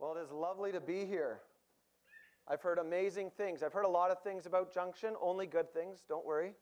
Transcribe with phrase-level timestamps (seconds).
[0.00, 1.40] Well, it is lovely to be here.
[2.48, 3.62] I've heard amazing things.
[3.62, 6.54] I've heard a lot of things about Junction, only good things, don't worry.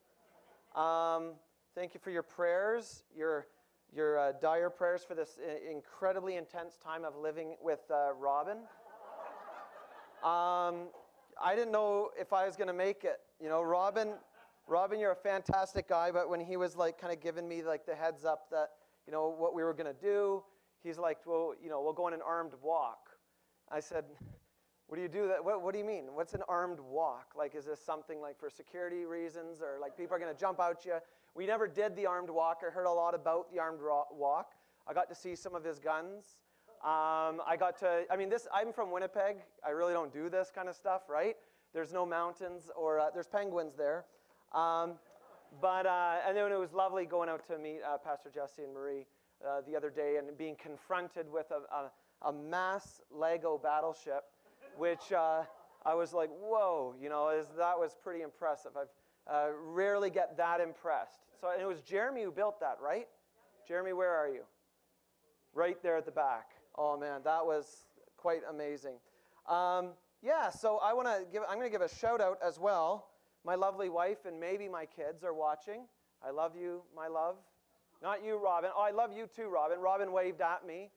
[0.74, 1.34] Um,
[1.72, 3.46] thank you for your prayers, your,
[3.94, 5.38] your uh, dire prayers for this
[5.70, 8.56] incredibly intense time of living with uh, Robin.
[10.24, 10.88] Um,
[11.40, 13.20] I didn't know if I was going to make it.
[13.40, 14.14] You know, Robin,
[14.66, 17.86] Robin, you're a fantastic guy, but when he was like kind of giving me like
[17.86, 18.70] the heads up that,
[19.06, 20.42] you know, what we were going to do,
[20.82, 23.07] he's like, well, you know, we'll go on an armed walk.
[23.70, 24.04] I said,
[24.86, 25.44] what do you do that?
[25.44, 26.04] What, what do you mean?
[26.14, 27.32] What's an armed walk?
[27.36, 30.60] Like, is this something like for security reasons or like people are going to jump
[30.60, 30.94] out you?
[31.34, 32.62] We never did the armed walk.
[32.66, 33.80] I heard a lot about the armed
[34.12, 34.52] walk.
[34.86, 36.38] I got to see some of his guns.
[36.82, 39.36] Um, I got to, I mean, this, I'm from Winnipeg.
[39.66, 41.36] I really don't do this kind of stuff, right?
[41.74, 44.06] There's no mountains or uh, there's penguins there.
[44.54, 44.92] Um,
[45.60, 48.72] but, uh, and then it was lovely going out to meet uh, Pastor Jesse and
[48.72, 49.06] Marie
[49.46, 51.90] uh, the other day and being confronted with a, a,
[52.22, 54.24] a mass Lego battleship
[54.78, 55.42] which uh,
[55.84, 58.72] I was like, whoa, you know, is, that was pretty impressive.
[58.76, 58.88] I've
[59.30, 61.18] uh, rarely get that impressed.
[61.40, 63.08] So it was Jeremy who built that, right?
[63.66, 64.42] Jeremy, where are you?
[65.52, 66.52] Right there at the back.
[66.76, 67.66] Oh man, that was
[68.16, 68.94] quite amazing.
[69.48, 69.90] Um,
[70.22, 71.42] yeah, so I want to give.
[71.48, 73.08] I'm going to give a shout out as well.
[73.44, 75.86] My lovely wife and maybe my kids are watching.
[76.24, 77.36] I love you, my love.
[78.02, 78.70] Not you, Robin.
[78.76, 79.80] Oh, I love you too, Robin.
[79.80, 80.90] Robin waved at me.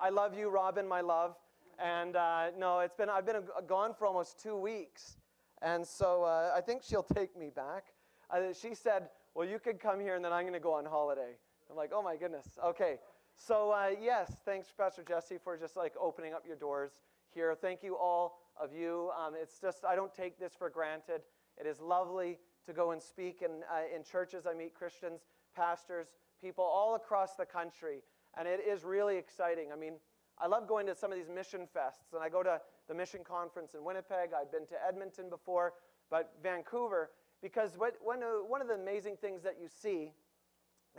[0.00, 1.36] I love you, Robin, my love.
[1.78, 5.16] And uh, no, it's been, I've been gone for almost two weeks.
[5.62, 7.86] And so uh, I think she'll take me back.
[8.30, 10.84] Uh, she said, Well, you could come here and then I'm going to go on
[10.84, 11.36] holiday.
[11.70, 12.46] I'm like, Oh my goodness.
[12.64, 12.98] Okay.
[13.36, 16.90] So, uh, yes, thanks, Pastor Jesse, for just like opening up your doors
[17.32, 17.54] here.
[17.54, 19.10] Thank you, all of you.
[19.16, 21.22] Um, it's just, I don't take this for granted.
[21.56, 24.44] It is lovely to go and speak in, uh, in churches.
[24.44, 25.20] I meet Christians,
[25.54, 26.08] pastors,
[26.42, 28.02] people all across the country.
[28.36, 29.72] And it is really exciting.
[29.72, 29.94] I mean,
[30.38, 33.20] I love going to some of these mission fests, and I go to the mission
[33.24, 34.30] conference in Winnipeg.
[34.38, 35.74] I've been to Edmonton before,
[36.10, 37.10] but Vancouver,
[37.42, 40.12] because what, one, of, one of the amazing things that you see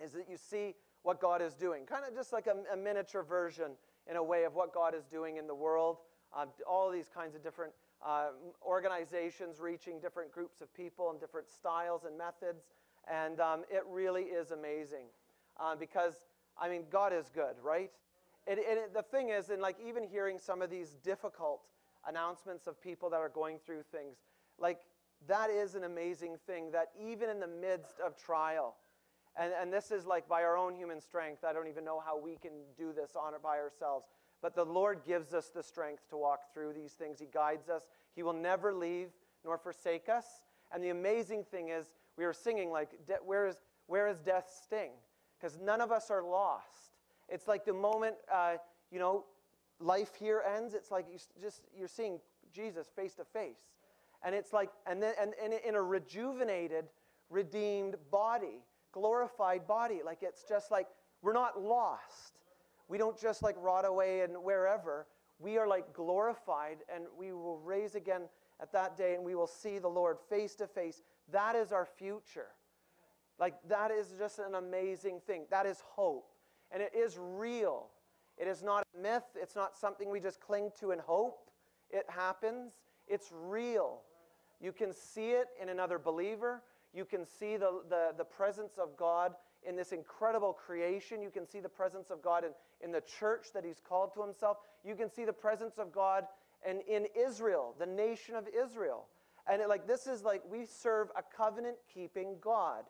[0.03, 3.23] is that you see what God is doing, kind of just like a, a miniature
[3.23, 3.71] version
[4.09, 5.97] in a way of what God is doing in the world.
[6.35, 7.73] Uh, all these kinds of different
[8.05, 8.27] uh,
[8.65, 12.65] organizations reaching different groups of people and different styles and methods.
[13.11, 15.05] And um, it really is amazing
[15.59, 16.13] uh, because,
[16.59, 17.91] I mean, God is good, right?
[18.47, 21.61] And, and the thing is, and like even hearing some of these difficult
[22.07, 24.17] announcements of people that are going through things,
[24.59, 24.79] like
[25.27, 28.75] that is an amazing thing that even in the midst of trial,
[29.37, 32.19] and, and this is like by our own human strength, I don't even know how
[32.19, 34.05] we can do this on it by ourselves.
[34.41, 37.19] But the Lord gives us the strength to walk through these things.
[37.19, 37.83] He guides us.
[38.15, 39.09] He will never leave
[39.43, 40.25] nor forsake us.
[40.71, 41.87] And the amazing thing is,
[42.17, 42.89] we are singing like,
[43.25, 43.55] where is,
[43.87, 44.91] where is death's sting?
[45.39, 46.93] Because none of us are lost.
[47.29, 48.55] It's like the moment, uh,
[48.91, 49.25] you know,
[49.79, 52.19] life here ends, it's like you just, you're seeing
[52.53, 53.69] Jesus face to face.
[54.23, 56.85] And it's like, and then and, and in a rejuvenated,
[57.29, 60.01] redeemed body, glorified body.
[60.03, 60.87] Like it's just like,
[61.21, 62.39] we're not lost.
[62.87, 65.07] We don't just like rot away and wherever.
[65.37, 68.23] We are like glorified and we will raise again
[68.61, 71.01] at that day and we will see the Lord face to face.
[71.31, 72.47] That is our future.
[73.39, 75.45] Like that is just an amazing thing.
[75.49, 76.31] That is hope.
[76.71, 77.87] And it is real.
[78.37, 79.23] It is not a myth.
[79.35, 81.49] It's not something we just cling to and hope
[81.89, 82.73] it happens.
[83.07, 84.01] It's real.
[84.61, 86.61] You can see it in another believer.
[86.93, 89.33] You can see the, the, the presence of God
[89.67, 91.21] in this incredible creation.
[91.21, 92.51] You can see the presence of God in,
[92.81, 94.57] in the church that He's called to Himself.
[94.83, 96.25] You can see the presence of God
[96.67, 99.07] in, in Israel, the nation of Israel.
[99.47, 102.83] And it, like this is like we serve a covenant keeping God.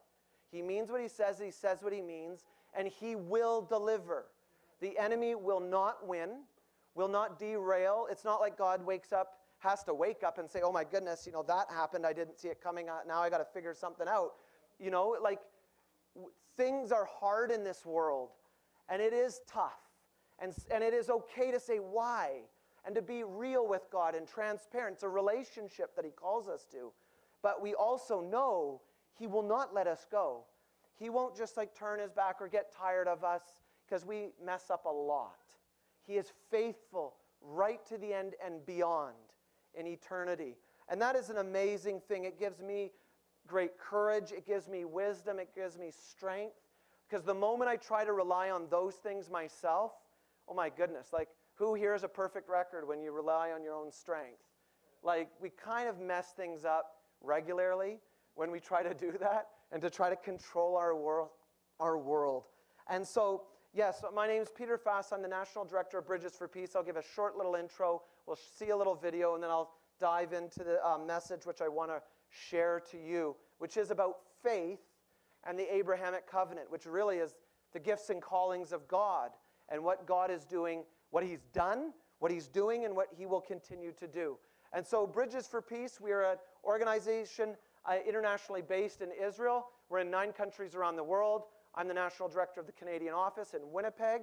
[0.51, 2.45] He means what he says, he says what he means,
[2.75, 4.25] and he will deliver.
[4.81, 6.41] The enemy will not win,
[6.95, 8.07] will not derail.
[8.09, 11.25] It's not like God wakes up, has to wake up and say, oh my goodness,
[11.25, 12.05] you know, that happened.
[12.05, 12.89] I didn't see it coming.
[12.89, 14.33] Uh, now I got to figure something out.
[14.79, 15.39] You know, like
[16.55, 18.29] things are hard in this world,
[18.89, 19.79] and it is tough.
[20.41, 22.41] And, and it is okay to say why
[22.85, 24.95] and to be real with God and transparent.
[24.95, 26.91] It's a relationship that He calls us to.
[27.41, 28.81] But we also know
[29.19, 30.45] he will not let us go.
[30.95, 33.41] He won't just like turn his back or get tired of us
[33.87, 35.39] because we mess up a lot.
[36.07, 39.15] He is faithful right to the end and beyond
[39.75, 40.55] in eternity.
[40.87, 42.23] And that is an amazing thing.
[42.23, 42.91] It gives me
[43.47, 46.55] great courage, it gives me wisdom, it gives me strength.
[47.07, 49.91] Because the moment I try to rely on those things myself,
[50.47, 53.73] oh my goodness, like who here is a perfect record when you rely on your
[53.73, 54.39] own strength?
[55.03, 57.99] Like we kind of mess things up regularly
[58.39, 61.27] when we try to do that and to try to control our world.
[61.81, 62.45] Our world.
[62.87, 65.13] And so Yes, my name is Peter Fast.
[65.13, 66.75] I'm the National Director of Bridges for Peace.
[66.75, 68.01] I'll give a short little intro.
[68.25, 71.67] We'll see a little video, and then I'll dive into the uh, message which I
[71.67, 72.01] want to
[72.31, 74.79] share to you, which is about faith
[75.45, 77.35] and the Abrahamic covenant, which really is
[77.71, 79.29] the gifts and callings of God
[79.71, 83.41] and what God is doing, what He's done, what He's doing, and what He will
[83.41, 84.35] continue to do.
[84.73, 89.67] And so, Bridges for Peace, we are an organization uh, internationally based in Israel.
[89.89, 91.43] We're in nine countries around the world.
[91.75, 94.21] I'm the national director of the Canadian office in Winnipeg.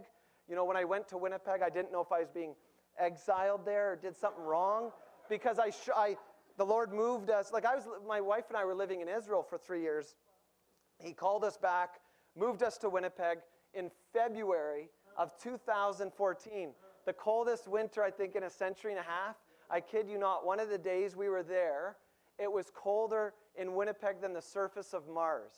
[0.48, 2.54] You know, when I went to Winnipeg, I didn't know if I was being
[2.98, 4.90] exiled there or did something wrong
[5.28, 6.16] because I, I
[6.56, 7.52] the Lord moved us.
[7.52, 10.14] Like I was, my wife and I were living in Israel for three years.
[10.98, 12.00] He called us back,
[12.36, 13.38] moved us to Winnipeg
[13.74, 14.88] in February
[15.18, 16.70] of 2014.
[17.04, 19.36] The coldest winter, I think, in a century and a half.
[19.70, 21.96] I kid you not, one of the days we were there,
[22.38, 25.54] it was colder in Winnipeg than the surface of Mars.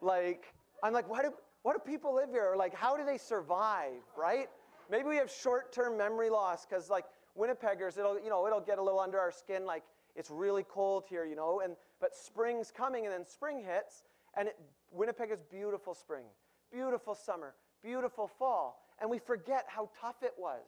[0.00, 1.32] Like, I'm like, why do,
[1.62, 2.52] why do people live here?
[2.52, 4.48] Or like, how do they survive, right?
[4.90, 7.04] Maybe we have short-term memory loss because like
[7.38, 9.82] Winnipeggers, it'll, you know, it'll get a little under our skin like
[10.14, 14.04] it's really cold here, you know, and, but spring's coming and then spring hits
[14.36, 14.58] and it,
[14.92, 16.24] Winnipeg is beautiful spring,
[16.72, 18.82] beautiful summer, beautiful fall.
[19.00, 20.64] And we forget how tough it was,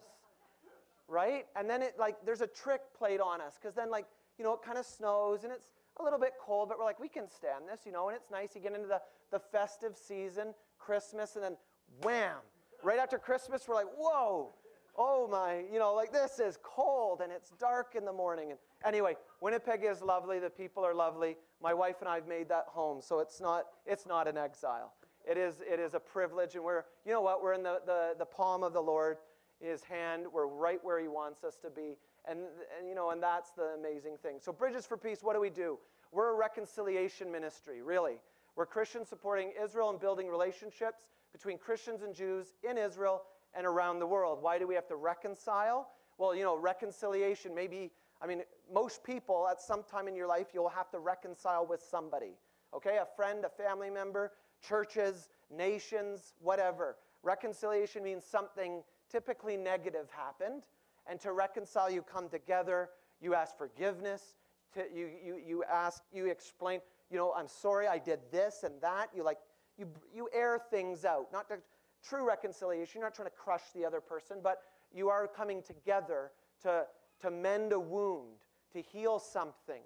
[1.07, 1.47] right?
[1.57, 4.07] And then it like, there's a trick played on us because then like,
[4.39, 7.01] you know, it kind of snows and it's a little bit cold, but we're like,
[7.01, 8.55] we can stand this, you know, and it's nice.
[8.55, 9.01] You get into the,
[9.31, 11.57] the festive season, Christmas, and then
[12.03, 12.37] wham,
[12.83, 14.55] right after Christmas, we're like, whoa,
[14.97, 18.51] oh my, you know, like this is cold and it's dark in the morning.
[18.51, 20.39] And anyway, Winnipeg is lovely.
[20.39, 21.37] The people are lovely.
[21.63, 24.93] My wife and I have made that home, so it's not, it's not an exile.
[25.29, 28.15] It is, it is a privilege, and we're, you know what, we're in the, the,
[28.19, 29.19] the palm of the Lord,
[29.61, 30.25] His hand.
[30.33, 31.97] We're right where He wants us to be.
[32.29, 32.41] And,
[32.79, 34.37] and, you know, and that's the amazing thing.
[34.41, 35.79] So, Bridges for Peace, what do we do?
[36.13, 38.21] We're a reconciliation ministry, really.
[38.57, 43.23] We're Christians supporting Israel and building relationships between Christians and Jews in Israel
[43.55, 44.43] and around the world.
[44.43, 45.91] Why do we have to reconcile?
[46.19, 48.43] Well, you know, reconciliation, maybe, I mean,
[48.73, 52.33] most people at some time in your life, you'll have to reconcile with somebody.
[52.75, 52.99] Okay?
[52.99, 56.97] A friend, a family member, churches, nations, whatever.
[57.23, 60.63] Reconciliation means something typically negative happened.
[61.09, 62.91] And to reconcile, you come together,
[63.21, 64.37] you ask forgiveness,
[64.75, 68.75] to, you, you, you ask, you explain, you know, I'm sorry I did this and
[68.83, 69.09] that.
[69.15, 69.39] You like,
[69.79, 71.33] you, you air things out.
[71.33, 71.59] Not to,
[72.07, 74.59] true reconciliation, you're not trying to crush the other person, but
[74.95, 76.31] you are coming together
[76.63, 76.85] to,
[77.23, 78.37] to mend a wound,
[78.73, 79.83] to heal something.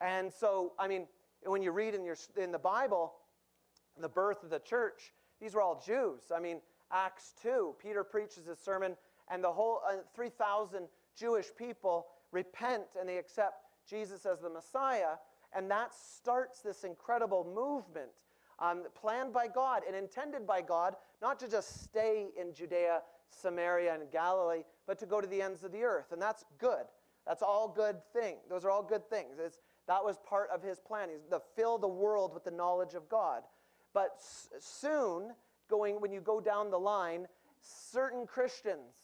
[0.00, 1.06] And so, I mean,
[1.44, 3.14] when you read in, your, in the Bible,
[3.98, 6.32] the birth of the church, these were all Jews.
[6.34, 6.60] I mean,
[6.92, 8.96] Acts 2, Peter preaches a sermon,
[9.30, 15.16] and the whole uh, 3,000 Jewish people repent and they accept Jesus as the Messiah.
[15.54, 18.10] And that starts this incredible movement
[18.58, 23.00] um, planned by God and intended by God, not to just stay in Judea,
[23.30, 26.12] Samaria, and Galilee, but to go to the ends of the earth.
[26.12, 26.84] And that's good.
[27.26, 28.40] That's all good things.
[28.48, 29.36] Those are all good things.
[29.38, 31.08] It's, that was part of his plan.
[31.10, 33.42] He's to fill the world with the knowledge of God.
[33.92, 34.20] But
[34.58, 35.32] soon,
[35.68, 37.26] going when you go down the line,
[37.60, 38.94] certain Christians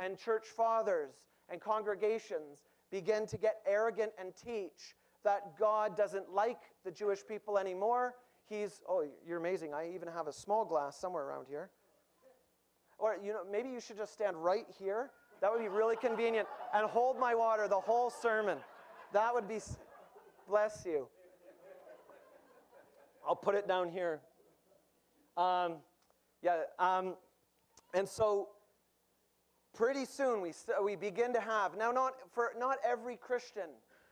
[0.00, 1.14] and church fathers
[1.48, 4.94] and congregations begin to get arrogant and teach
[5.24, 8.14] that God doesn't like the Jewish people anymore.
[8.48, 9.74] He's, oh, you're amazing.
[9.74, 11.70] I even have a small glass somewhere around here.
[12.98, 15.10] Or, you know, maybe you should just stand right here.
[15.40, 16.46] That would be really convenient.
[16.72, 18.58] And hold my water the whole sermon.
[19.12, 19.58] That would be,
[20.48, 21.08] bless you.
[23.26, 24.20] I'll put it down here.
[25.36, 25.76] Um,
[26.42, 27.14] yeah, um,
[27.92, 28.50] and so
[29.76, 30.52] pretty soon we,
[30.82, 33.68] we begin to have, now not for not every Christian,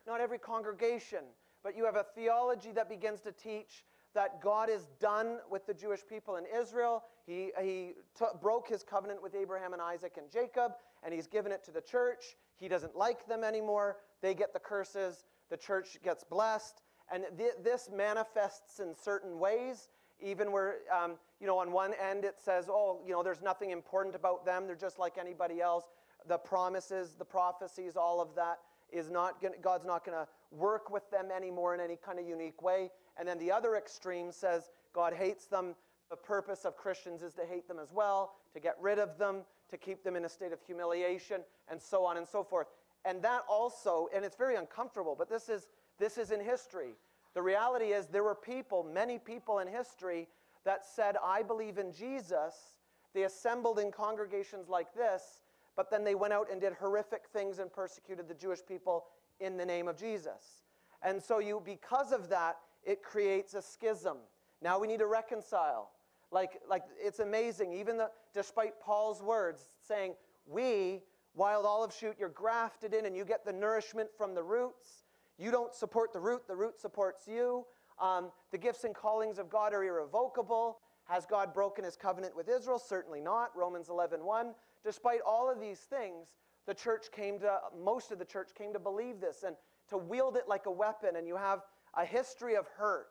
[0.06, 1.24] not every congregation,
[1.62, 5.74] but you have a theology that begins to teach that God is done with the
[5.74, 7.02] Jewish people in Israel.
[7.26, 7.94] He, he
[8.40, 11.80] broke his covenant with Abraham and Isaac and Jacob, and he's given it to the
[11.80, 12.36] church.
[12.56, 13.96] He doesn't like them anymore.
[14.22, 15.24] They get the curses.
[15.50, 16.82] The church gets blessed.
[17.12, 19.88] And th- this manifests in certain ways,
[20.24, 23.70] even where, um, you know, on one end it says, oh, you know, there's nothing
[23.70, 24.66] important about them.
[24.66, 25.84] They're just like anybody else.
[26.26, 28.58] The promises, the prophecies, all of that
[28.90, 32.26] is not gonna, God's not going to work with them anymore in any kind of
[32.26, 32.90] unique way.
[33.18, 35.74] And then the other extreme says God hates them.
[36.10, 39.42] The purpose of Christians is to hate them as well, to get rid of them,
[39.70, 42.68] to keep them in a state of humiliation, and so on and so forth.
[43.04, 46.94] And that also, and it's very uncomfortable, but this is, this is in history.
[47.34, 50.28] The reality is there were people, many people in history,
[50.64, 52.54] that said, I believe in Jesus.
[53.12, 55.42] They assembled in congregations like this,
[55.76, 59.04] but then they went out and did horrific things and persecuted the Jewish people
[59.40, 60.62] in the name of Jesus.
[61.02, 64.18] And so you, because of that, it creates a schism.
[64.62, 65.90] Now we need to reconcile.
[66.30, 70.14] Like, like it's amazing, even the, despite Paul's words saying,
[70.46, 71.02] We,
[71.34, 75.03] wild olive shoot, you're grafted in and you get the nourishment from the roots.
[75.38, 77.64] You don't support the root, the root supports you.
[78.00, 80.78] Um, the gifts and callings of God are irrevocable.
[81.04, 82.78] Has God broken his covenant with Israel?
[82.78, 83.50] Certainly not.
[83.56, 84.54] Romans 11 1.
[84.84, 86.34] Despite all of these things,
[86.66, 89.56] the church came to, most of the church came to believe this and
[89.90, 91.16] to wield it like a weapon.
[91.16, 91.60] And you have
[91.94, 93.08] a history of hurt,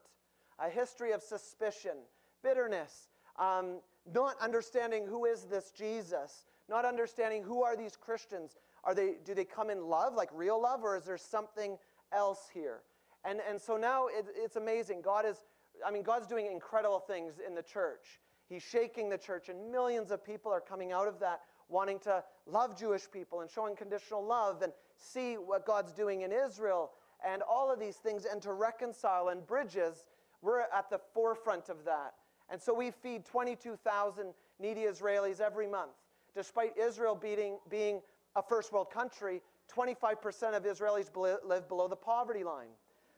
[0.59, 1.97] a history of suspicion,
[2.41, 3.79] bitterness, um,
[4.13, 8.57] not understanding who is this Jesus, not understanding who are these Christians.
[8.83, 11.77] Are they, do they come in love, like real love, or is there something
[12.15, 12.81] else here?
[13.25, 15.01] And, and so now it, it's amazing.
[15.01, 15.37] God is,
[15.85, 18.19] I mean, God's doing incredible things in the church.
[18.49, 22.23] He's shaking the church, and millions of people are coming out of that wanting to
[22.45, 26.91] love Jewish people and showing conditional love and see what God's doing in Israel
[27.25, 30.05] and all of these things and to reconcile and bridges.
[30.41, 32.13] We're at the forefront of that.
[32.49, 35.93] And so we feed 22,000 needy Israelis every month.
[36.35, 38.01] Despite Israel being, being
[38.35, 39.41] a first world country,
[39.71, 41.09] 25% of Israelis
[41.43, 42.69] live below the poverty line.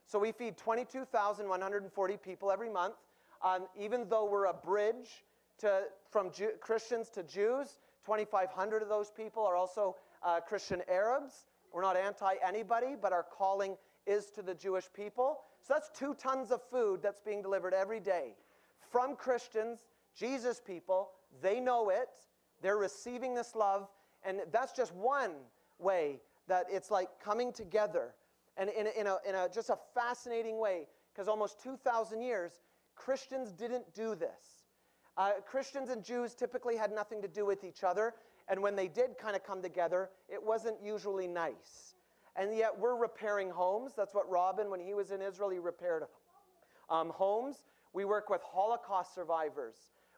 [0.07, 2.95] So we feed 22,140 people every month.
[3.43, 5.23] Um, even though we're a bridge
[5.59, 11.45] to, from Jew, Christians to Jews, 2,500 of those people are also uh, Christian Arabs.
[11.73, 13.75] We're not anti anybody, but our calling
[14.05, 15.39] is to the Jewish people.
[15.61, 18.35] So that's two tons of food that's being delivered every day
[18.91, 19.79] from Christians,
[20.15, 21.09] Jesus people.
[21.41, 22.09] They know it,
[22.61, 23.89] they're receiving this love,
[24.23, 25.31] and that's just one
[25.79, 28.13] way that it's like coming together
[28.57, 32.61] and in a, in a, in a just a fascinating way, because almost 2,000 years,
[32.95, 34.63] Christians didn't do this.
[35.17, 38.13] Uh, Christians and Jews typically had nothing to do with each other,
[38.47, 41.95] and when they did kind of come together, it wasn't usually nice.
[42.35, 43.93] And yet we're repairing homes.
[43.95, 46.03] That's what Robin, when he was in Israel, he repaired
[46.89, 47.63] um, homes.
[47.93, 49.75] We work with Holocaust survivors,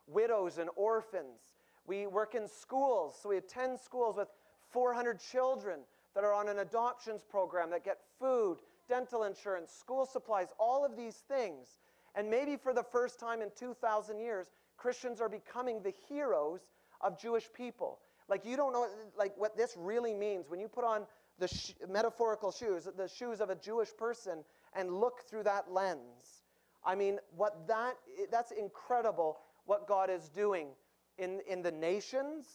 [0.07, 1.39] widows, and orphans.
[1.86, 3.15] We work in schools.
[3.22, 4.29] So we attend schools with
[4.72, 5.81] 400 children
[6.17, 8.57] that are on an adoptions program that get food,
[8.89, 11.77] dental insurance, school supplies, all of these things.
[12.15, 14.47] And maybe for the first time in 2,000 years,
[14.77, 16.62] Christians are becoming the heroes
[17.01, 18.00] of Jewish people.
[18.27, 21.03] Like you don't know like what this really means when you put on
[21.38, 24.43] the sh- metaphorical shoes, the shoes of a Jewish person
[24.75, 26.41] and look through that lens.
[26.83, 27.93] I mean, what that
[28.31, 30.69] that's incredible what God is doing
[31.19, 32.47] in, in the nations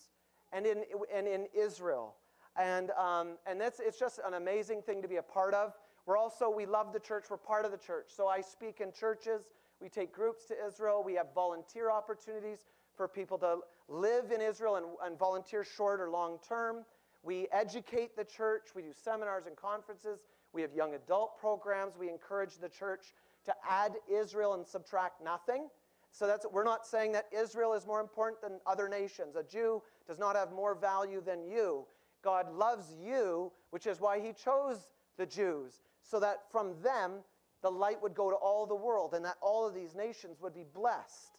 [0.52, 0.83] and in,
[1.14, 2.16] and in Israel.
[2.59, 5.73] And, um, and that's, it's just an amazing thing to be a part of.
[6.07, 8.07] We're also, we love the church, we're part of the church.
[8.09, 9.43] So I speak in churches,
[9.81, 12.67] we take groups to Israel, we have volunteer opportunities
[12.97, 16.85] for people to live in Israel and, and volunteer short or long term.
[17.23, 20.21] We educate the church, we do seminars and conferences,
[20.53, 25.69] we have young adult programs, we encourage the church to add Israel and subtract nothing.
[26.11, 29.37] So that's we're not saying that Israel is more important than other nations.
[29.37, 31.87] A Jew does not have more value than you.
[32.23, 34.88] God loves you, which is why he chose
[35.19, 37.21] the Jews, so that from them
[37.62, 40.55] the light would go to all the world and that all of these nations would
[40.55, 41.38] be blessed.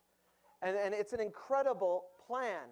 [0.62, 2.68] And, and it's an incredible plan.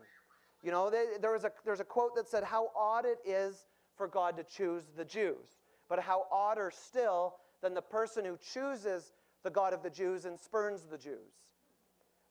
[0.63, 3.65] You know, they, there was a, there's a quote that said, How odd it is
[3.95, 9.13] for God to choose the Jews, but how odder still than the person who chooses
[9.43, 11.33] the God of the Jews and spurns the Jews.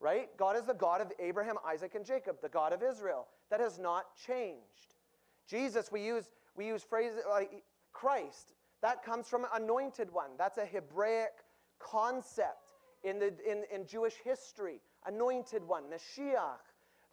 [0.01, 0.35] Right?
[0.39, 3.27] God is the God of Abraham, Isaac, and Jacob, the God of Israel.
[3.51, 4.95] That has not changed.
[5.51, 7.51] Jesus, we use, we use phrases like
[7.93, 8.55] Christ.
[8.83, 10.31] That comes from anointed one.
[10.39, 11.33] That's a Hebraic
[11.81, 14.81] concept in, the, in, in Jewish history.
[15.07, 16.61] Anointed one, Mashiach,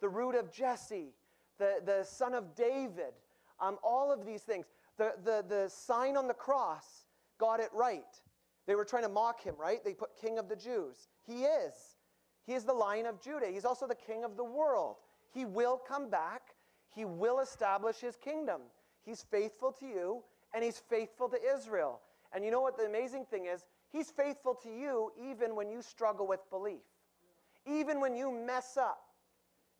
[0.00, 1.14] the root of Jesse,
[1.58, 3.14] the, the son of David,
[3.60, 4.66] um, all of these things.
[4.98, 7.06] The, the, the sign on the cross
[7.38, 8.04] got it right.
[8.66, 9.82] They were trying to mock him, right?
[9.84, 11.08] They put King of the Jews.
[11.26, 11.72] He is.
[12.46, 13.46] He is the Lion of Judah.
[13.50, 14.96] He's also the King of the world.
[15.32, 16.54] He will come back
[16.94, 18.60] he will establish his kingdom.
[19.04, 20.22] He's faithful to you
[20.54, 22.00] and he's faithful to Israel.
[22.32, 23.64] And you know what the amazing thing is?
[23.90, 26.82] He's faithful to you even when you struggle with belief,
[27.66, 29.00] even when you mess up.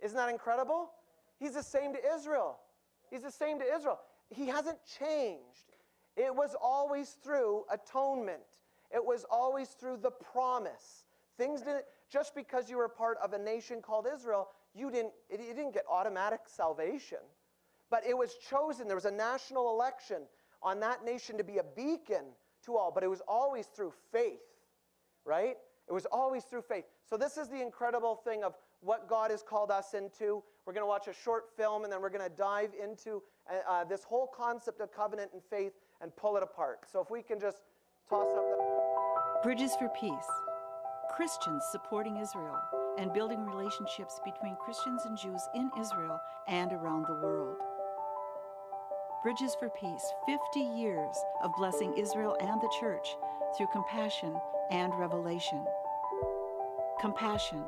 [0.01, 0.91] Isn't that incredible?
[1.39, 2.59] He's the same to Israel.
[3.11, 4.01] He's the same to Israel.
[4.31, 5.77] He hasn't changed.
[6.17, 8.43] It was always through atonement,
[8.95, 11.05] it was always through the promise.
[11.37, 15.41] Things didn't, just because you were part of a nation called Israel you didn't, it,
[15.41, 17.19] you didn't get automatic salvation.
[17.91, 18.87] But it was chosen.
[18.87, 20.23] There was a national election
[20.63, 22.25] on that nation to be a beacon
[22.67, 24.41] to all, but it was always through faith,
[25.25, 25.57] right?
[25.89, 26.85] It was always through faith.
[27.09, 30.43] So, this is the incredible thing of what God has called us into.
[30.67, 33.71] We're going to watch a short film and then we're going to dive into uh,
[33.71, 36.81] uh, this whole concept of covenant and faith and pull it apart.
[36.93, 37.59] So, if we can just
[38.09, 38.79] toss up the.
[39.43, 40.13] Bridges for Peace
[41.15, 42.61] Christians supporting Israel
[42.99, 47.57] and building relationships between Christians and Jews in Israel and around the world.
[49.23, 53.17] Bridges for Peace 50 years of blessing Israel and the church
[53.57, 54.37] through compassion
[54.71, 55.65] and revelation.
[57.01, 57.63] Compassion,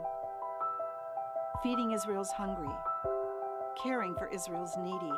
[1.62, 2.74] feeding Israel's hungry,
[3.80, 5.12] caring for Israel's needy,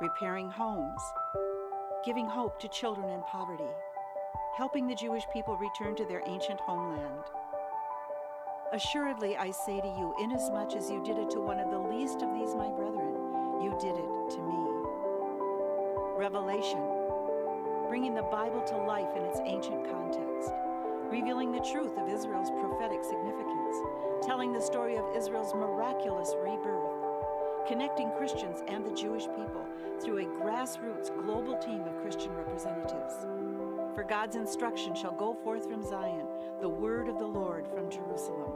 [0.00, 1.02] repairing homes,
[2.04, 3.72] giving hope to children in poverty,
[4.56, 7.24] helping the Jewish people return to their ancient homeland.
[8.72, 12.22] Assuredly, I say to you, inasmuch as you did it to one of the least
[12.22, 13.18] of these my brethren,
[13.60, 14.62] you did it to me.
[16.14, 16.78] Revelation,
[17.88, 20.52] bringing the Bible to life in its ancient context,
[21.10, 23.76] revealing the truth of Israel's prophetic significance,
[24.22, 26.94] telling the story of Israel's miraculous rebirth,
[27.66, 29.66] connecting Christians and the Jewish people
[30.00, 33.26] through a grassroots global team of Christian representatives.
[34.00, 36.26] For God's instruction shall go forth from Zion,
[36.62, 38.50] the word of the Lord from Jerusalem.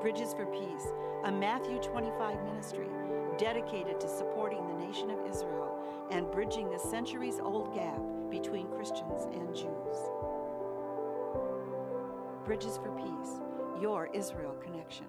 [0.00, 0.88] Bridges for Peace,
[1.22, 2.88] a Matthew 25 ministry
[3.38, 5.78] dedicated to supporting the nation of Israel
[6.10, 9.98] and bridging the centuries old gap between Christians and Jews.
[12.44, 13.38] Bridges for Peace,
[13.80, 15.06] your Israel connection.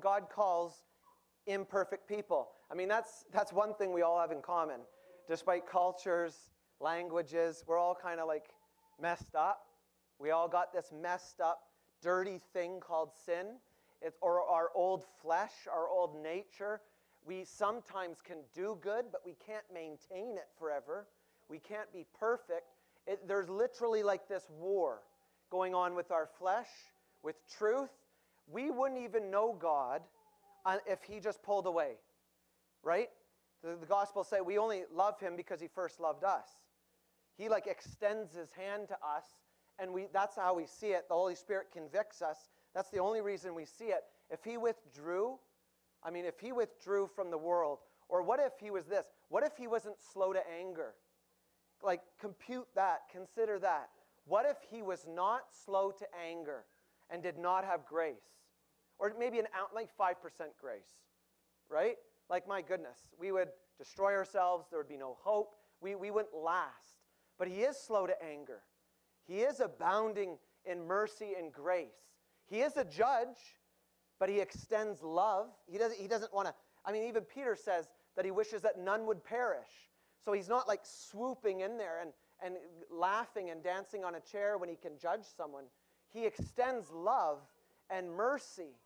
[0.00, 0.82] God calls
[1.46, 2.48] imperfect people.
[2.70, 4.80] I mean, that's, that's one thing we all have in common.
[5.28, 8.50] Despite cultures, languages, we're all kind of like
[9.00, 9.66] messed up.
[10.18, 11.62] We all got this messed up,
[12.02, 13.46] dirty thing called sin.
[14.20, 16.80] Or our old flesh, our old nature.
[17.26, 21.06] We sometimes can do good, but we can't maintain it forever.
[21.48, 22.76] We can't be perfect.
[23.06, 25.02] It, there's literally like this war
[25.50, 26.68] going on with our flesh,
[27.22, 27.90] with truth.
[28.52, 30.02] We wouldn't even know God
[30.64, 31.92] uh, if he just pulled away,
[32.82, 33.08] right?
[33.62, 36.48] The, the Gospels say we only love him because he first loved us.
[37.36, 39.24] He like extends his hand to us,
[39.78, 41.06] and we, that's how we see it.
[41.08, 42.36] The Holy Spirit convicts us.
[42.74, 44.02] That's the only reason we see it.
[44.30, 45.38] If he withdrew,
[46.04, 49.06] I mean, if he withdrew from the world, or what if he was this?
[49.28, 50.94] What if he wasn't slow to anger?
[51.82, 53.88] Like, compute that, consider that.
[54.26, 56.64] What if he was not slow to anger
[57.10, 58.16] and did not have grace?
[58.98, 60.14] Or maybe an out, like 5%
[60.60, 60.82] grace,
[61.68, 61.96] right?
[62.28, 66.34] Like, my goodness, we would destroy ourselves, there would be no hope, we, we wouldn't
[66.34, 67.00] last.
[67.38, 68.60] But he is slow to anger,
[69.26, 71.88] he is abounding in mercy and grace.
[72.46, 73.38] He is a judge,
[74.18, 75.46] but he extends love.
[75.66, 78.78] He doesn't, he doesn't want to, I mean, even Peter says that he wishes that
[78.78, 79.88] none would perish.
[80.24, 82.10] So he's not like swooping in there and,
[82.44, 82.56] and
[82.90, 85.64] laughing and dancing on a chair when he can judge someone.
[86.12, 87.38] He extends love
[87.88, 88.76] and mercy.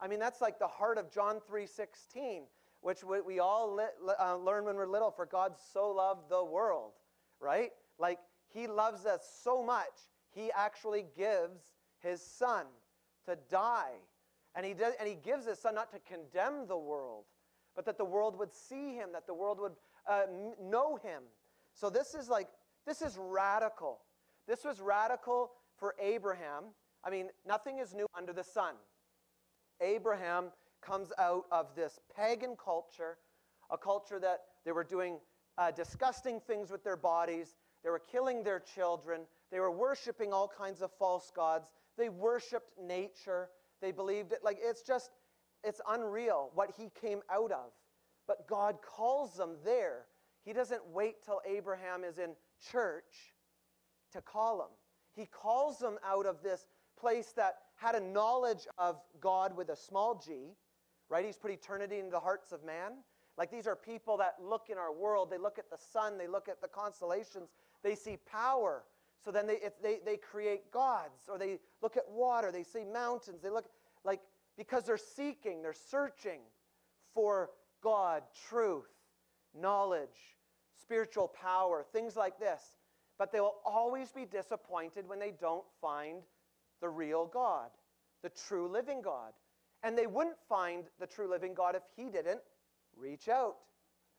[0.00, 2.42] I mean, that's like the heart of John 3:16,
[2.80, 5.10] which we all uh, learn when we're little.
[5.10, 6.92] For God so loved the world,
[7.40, 7.70] right?
[7.98, 8.18] Like
[8.52, 12.66] He loves us so much, He actually gives His Son
[13.26, 13.94] to die,
[14.54, 17.24] and He does, and He gives His Son not to condemn the world,
[17.74, 20.24] but that the world would see Him, that the world would uh,
[20.60, 21.22] know Him.
[21.72, 22.48] So this is like
[22.86, 24.00] this is radical.
[24.46, 26.64] This was radical for Abraham.
[27.04, 28.74] I mean, nothing is new under the sun.
[29.80, 30.46] Abraham
[30.82, 33.18] comes out of this pagan culture,
[33.70, 35.18] a culture that they were doing
[35.58, 40.48] uh, disgusting things with their bodies, they were killing their children, they were worshiping all
[40.48, 43.48] kinds of false gods, they worshiped nature,
[43.80, 44.40] they believed it.
[44.42, 45.10] Like, it's just,
[45.64, 47.70] it's unreal what he came out of.
[48.26, 50.06] But God calls them there.
[50.44, 52.34] He doesn't wait till Abraham is in
[52.72, 53.34] church
[54.12, 54.70] to call them.
[55.16, 56.66] He calls them out of this
[57.00, 60.54] place that had a knowledge of God with a small g,
[61.08, 61.24] right?
[61.24, 62.92] He's put eternity into the hearts of man.
[63.38, 66.28] Like these are people that look in our world, they look at the sun, they
[66.28, 67.50] look at the constellations,
[67.82, 68.84] they see power.
[69.24, 73.42] So then they, they, they create gods, or they look at water, they see mountains,
[73.42, 73.66] they look
[74.04, 74.20] like,
[74.56, 76.40] because they're seeking, they're searching
[77.14, 77.50] for
[77.82, 78.88] God, truth,
[79.58, 80.36] knowledge,
[80.80, 82.62] spiritual power, things like this.
[83.18, 86.22] But they will always be disappointed when they don't find
[86.80, 87.70] the real God,
[88.22, 89.32] the true living God.
[89.82, 92.40] And they wouldn't find the true living God if he didn't
[92.96, 93.56] reach out,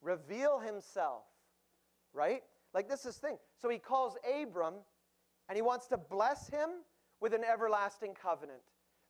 [0.02, 1.24] reveal himself,
[2.14, 2.44] right?
[2.74, 3.38] Like this is thing.
[3.62, 4.76] So he calls Abram
[5.50, 6.70] and he wants to bless him
[7.20, 8.62] with an everlasting covenant.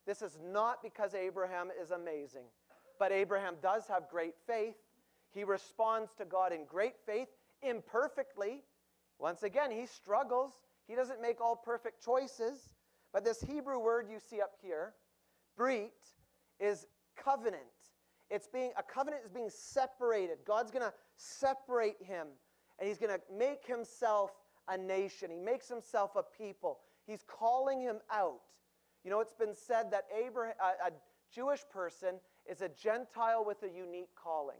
[0.06, 2.44] This is not because Abraham is amazing,
[2.98, 4.76] but Abraham does have great faith.
[5.34, 7.28] He responds to God in great faith,
[7.62, 8.62] imperfectly.
[9.18, 10.52] Once again, he struggles.
[10.86, 12.70] He doesn't make all perfect choices.
[13.12, 14.94] But this Hebrew word you see up here,
[15.56, 15.92] brit,
[16.60, 17.62] is covenant.
[18.30, 20.38] It's being a covenant is being separated.
[20.46, 22.26] God's going to separate him
[22.78, 24.30] and he's going to make himself
[24.68, 25.30] a nation.
[25.30, 26.78] He makes himself a people.
[27.06, 28.40] He's calling him out.
[29.04, 30.90] You know, it's been said that Abraham, a, a
[31.34, 34.58] Jewish person is a Gentile with a unique calling.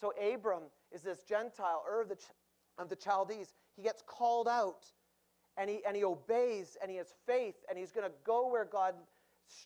[0.00, 2.16] So Abram is this Gentile, Ur of the,
[2.78, 3.54] of the Chaldees.
[3.76, 4.86] He gets called out
[5.56, 8.64] and he, and he obeys and he has faith and he's going to go where
[8.64, 8.94] God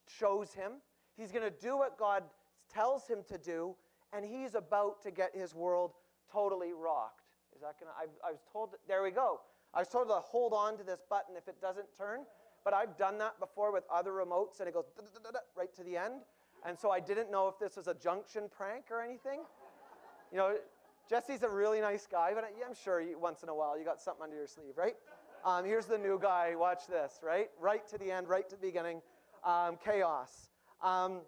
[0.07, 0.73] shows him.
[1.16, 2.25] He's going to do what God
[2.73, 3.75] tells him to do
[4.12, 5.92] and he's about to get his world
[6.33, 7.25] totally rocked.
[7.55, 9.40] Is that going to, I was told, there we go.
[9.75, 12.21] I was told to hold on to this button if it doesn't turn,
[12.64, 14.87] but I've done that before with other remotes and it goes
[15.57, 16.23] right to the end.
[16.66, 19.40] And so I didn't know if this was a junction prank or anything.
[20.33, 20.57] You know,
[21.09, 24.01] Jesse's a really nice guy, but I'm sure you, once in a while you got
[24.01, 24.94] something under your sleeve, right?
[25.44, 26.55] Um, here's the new guy.
[26.55, 27.49] Watch this, right?
[27.59, 29.01] Right to the end, right to the beginning.
[29.44, 30.51] Um, chaos.
[30.83, 31.21] Um,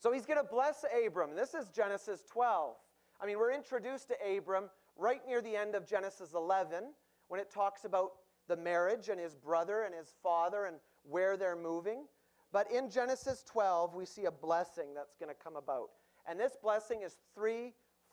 [0.00, 1.36] so he's going to bless Abram.
[1.36, 2.74] This is Genesis 12.
[3.20, 6.92] I mean, we're introduced to Abram right near the end of Genesis 11
[7.28, 8.10] when it talks about
[8.48, 12.06] the marriage and his brother and his father and where they're moving.
[12.50, 15.90] But in Genesis 12, we see a blessing that's going to come about.
[16.28, 17.18] And this blessing is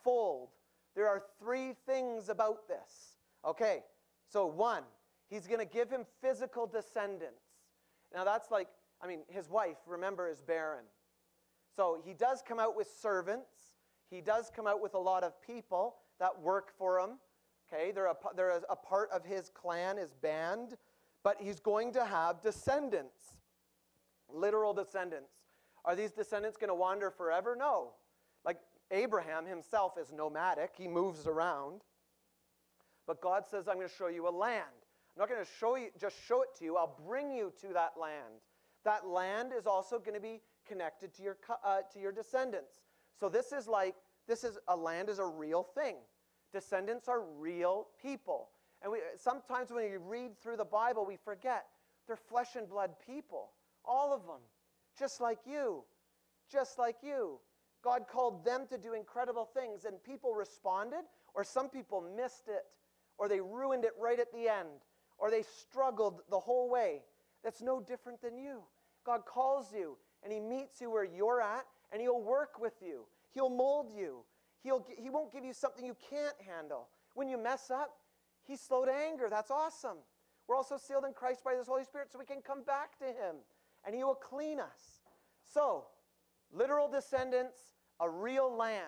[0.03, 0.49] threefold.
[0.95, 3.17] There are three things about this.
[3.45, 3.83] Okay,
[4.31, 4.83] so one,
[5.29, 7.43] he's going to give him physical descendants.
[8.13, 8.67] Now that's like,
[9.01, 10.83] I mean, his wife, remember, is barren.
[11.75, 13.49] So he does come out with servants.
[14.09, 17.11] He does come out with a lot of people that work for him.
[17.71, 20.75] Okay, they're a, they're a part of his clan, his band.
[21.23, 23.37] But he's going to have descendants,
[24.33, 25.31] literal descendants.
[25.85, 27.55] Are these descendants going to wander forever?
[27.57, 27.91] No.
[28.43, 28.57] Like
[28.91, 31.81] Abraham himself is nomadic, he moves around.
[33.05, 34.63] But God says, I'm going to show you a land.
[35.15, 37.73] I'm not going to show you, just show it to you, I'll bring you to
[37.73, 38.41] that land.
[38.85, 42.81] That land is also going to be connected to your, uh, to your descendants.
[43.19, 43.95] So this is like,
[44.27, 45.95] this is a land is a real thing.
[46.53, 48.49] Descendants are real people.
[48.81, 51.65] And we, sometimes when you read through the Bible, we forget
[52.07, 53.51] they're flesh and blood people.
[53.83, 54.41] All of them.
[54.97, 55.83] Just like you.
[56.51, 57.39] Just like you.
[57.83, 62.65] God called them to do incredible things, and people responded, or some people missed it,
[63.17, 64.69] or they ruined it right at the end,
[65.17, 67.01] or they struggled the whole way.
[67.43, 68.61] That's no different than you.
[69.05, 73.05] God calls you, and He meets you where you're at, and He'll work with you.
[73.31, 74.23] He'll mold you.
[74.61, 76.89] He'll, he won't give you something you can't handle.
[77.13, 77.91] When you mess up,
[78.43, 79.27] He's slow to anger.
[79.29, 79.97] That's awesome.
[80.47, 83.05] We're also sealed in Christ by His Holy Spirit so we can come back to
[83.05, 83.35] Him,
[83.85, 85.01] and He will clean us.
[85.53, 85.85] So,
[86.53, 87.57] literal descendants,
[87.99, 88.83] a real land.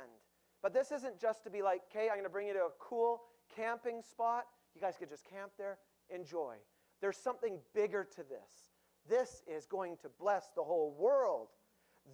[0.61, 2.69] But this isn't just to be like, okay, I'm going to bring you to a
[2.79, 3.21] cool
[3.55, 4.45] camping spot.
[4.75, 5.77] You guys could just camp there,
[6.09, 6.55] enjoy.
[7.01, 8.71] There's something bigger to this.
[9.09, 11.47] This is going to bless the whole world.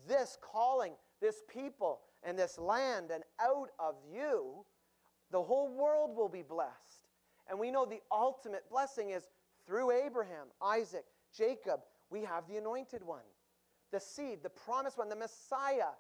[0.08, 4.66] This calling, this people, and this land, and out of you,
[5.32, 7.10] the whole world will be blessed.
[7.50, 9.28] And we know the ultimate blessing is
[9.66, 11.06] through Abraham, Isaac,
[11.36, 13.26] Jacob, we have the anointed one,
[13.92, 15.94] the seed, the promised one, the Messiah.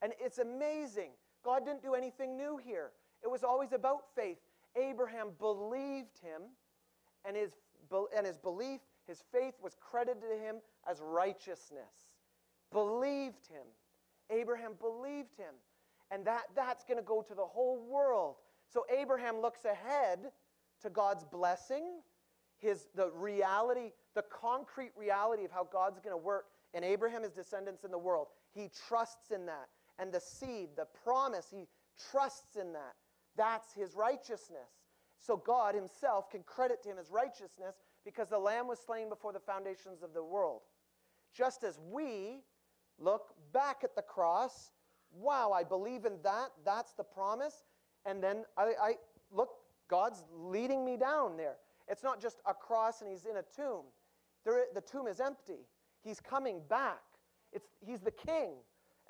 [0.00, 1.10] And it's amazing.
[1.44, 2.90] God didn't do anything new here.
[3.22, 4.38] It was always about faith.
[4.76, 6.42] Abraham believed him,
[7.24, 7.52] and his,
[8.16, 10.56] and his belief, his faith was credited to him
[10.88, 12.10] as righteousness.
[12.72, 13.66] Believed him.
[14.30, 15.54] Abraham believed him.
[16.10, 18.36] And that, that's going to go to the whole world.
[18.72, 20.18] So Abraham looks ahead
[20.82, 21.84] to God's blessing,
[22.58, 27.32] his, the reality, the concrete reality of how God's going to work in Abraham, his
[27.32, 28.28] descendants in the world.
[28.54, 29.68] He trusts in that.
[29.98, 31.66] And the seed, the promise, he
[32.10, 32.94] trusts in that.
[33.36, 34.70] That's his righteousness.
[35.18, 39.32] So God himself can credit to him his righteousness because the lamb was slain before
[39.32, 40.62] the foundations of the world.
[41.34, 42.40] Just as we
[42.98, 44.72] look back at the cross,
[45.12, 47.64] wow, I believe in that, that's the promise.
[48.04, 48.94] And then I, I
[49.30, 49.50] look,
[49.88, 51.56] God's leading me down there.
[51.88, 53.84] It's not just a cross and he's in a tomb.
[54.44, 55.66] There, the tomb is empty.
[56.02, 57.02] He's coming back.
[57.52, 58.54] It's, he's the king.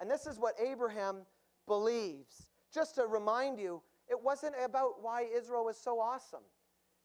[0.01, 1.19] And this is what Abraham
[1.67, 2.49] believes.
[2.73, 6.43] Just to remind you, it wasn't about why Israel was so awesome.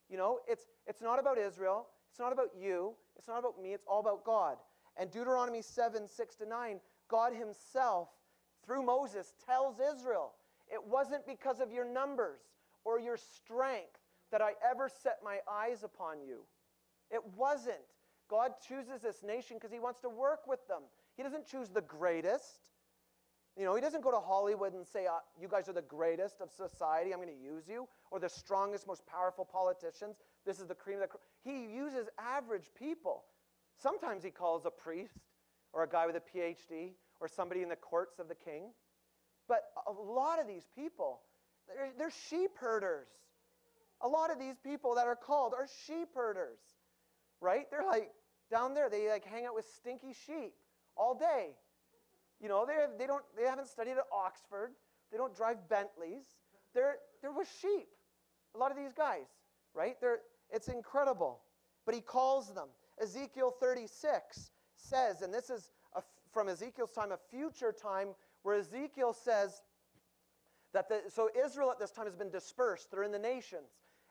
[0.10, 1.88] You know, it's, it's not about Israel.
[2.10, 2.94] It's not about you.
[3.16, 3.74] It's not about me.
[3.74, 4.58] It's all about God.
[5.00, 8.10] And Deuteronomy 7 6 to 9, God Himself,
[8.66, 10.34] through Moses, tells Israel,
[10.72, 12.42] It wasn't because of your numbers
[12.84, 14.00] or your strength
[14.32, 16.40] that I ever set my eyes upon you.
[17.12, 17.76] It wasn't.
[18.30, 20.82] God chooses this nation because He wants to work with them.
[21.16, 22.72] He doesn't choose the greatest.
[23.58, 26.42] You know, he doesn't go to Hollywood and say, uh, You guys are the greatest
[26.42, 30.18] of society, I'm going to use you, or the strongest, most powerful politicians.
[30.46, 31.18] this is the cream of the.
[31.44, 33.24] He uses average people.
[33.82, 35.20] Sometimes he calls a priest
[35.74, 38.72] or a guy with a PhD or somebody in the courts of the king.
[39.48, 41.22] But a lot of these people,
[41.68, 43.08] they're, they're sheep herders.
[44.02, 46.60] A lot of these people that are called are sheep herders,
[47.42, 47.70] right?
[47.70, 48.12] They're like
[48.52, 50.54] down there, they like hang out with stinky sheep
[50.96, 51.56] all day.
[52.40, 54.72] You know, they, they, don't, they haven't studied at Oxford.
[55.12, 56.26] They don't drive Bentleys.
[56.74, 57.88] They're, they're with sheep.
[58.56, 59.26] A lot of these guys,
[59.74, 60.00] right?
[60.00, 60.20] They're,
[60.52, 61.40] it's incredible.
[61.86, 62.68] But he calls them.
[63.02, 68.10] Ezekiel 36 says, and this is a, from Ezekiel's time, a future time,
[68.44, 69.62] where Ezekiel says
[70.74, 72.92] that the, so Israel at this time has been dispersed.
[72.92, 73.70] They're in the nations.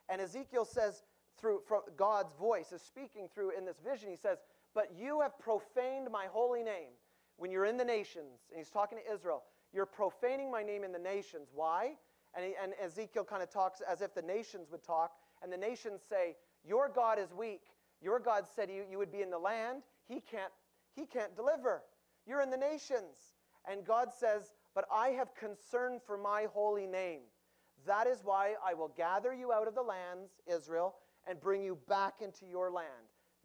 [0.08, 1.02] And Ezekiel says,
[1.38, 4.38] through from God's voice is speaking through in this vision, he says,
[4.74, 6.90] But you have profaned my holy name
[7.36, 8.40] when you're in the nations.
[8.50, 9.42] And he's talking to Israel.
[9.72, 11.48] You're profaning my name in the nations.
[11.54, 11.96] Why?
[12.34, 15.12] And, he, and Ezekiel kind of talks as if the nations would talk.
[15.42, 17.62] And the nations say, Your God is weak.
[18.00, 19.82] Your God said you, you would be in the land.
[20.06, 20.52] He can't,
[20.94, 21.82] he can't deliver.
[22.26, 23.34] You're in the nations.
[23.70, 27.20] And God says, But I have concern for my holy name.
[27.86, 31.78] That is why I will gather you out of the lands, Israel, and bring you
[31.88, 32.88] back into your land.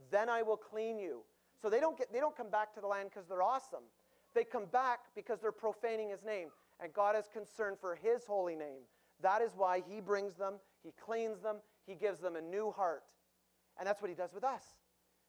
[0.09, 1.21] Then I will clean you.
[1.61, 3.83] So they don't, get, they don't come back to the land because they're awesome.
[4.33, 6.49] They come back because they're profaning his name.
[6.81, 8.81] And God is concerned for his holy name.
[9.21, 13.03] That is why he brings them, he cleans them, he gives them a new heart.
[13.77, 14.63] And that's what he does with us.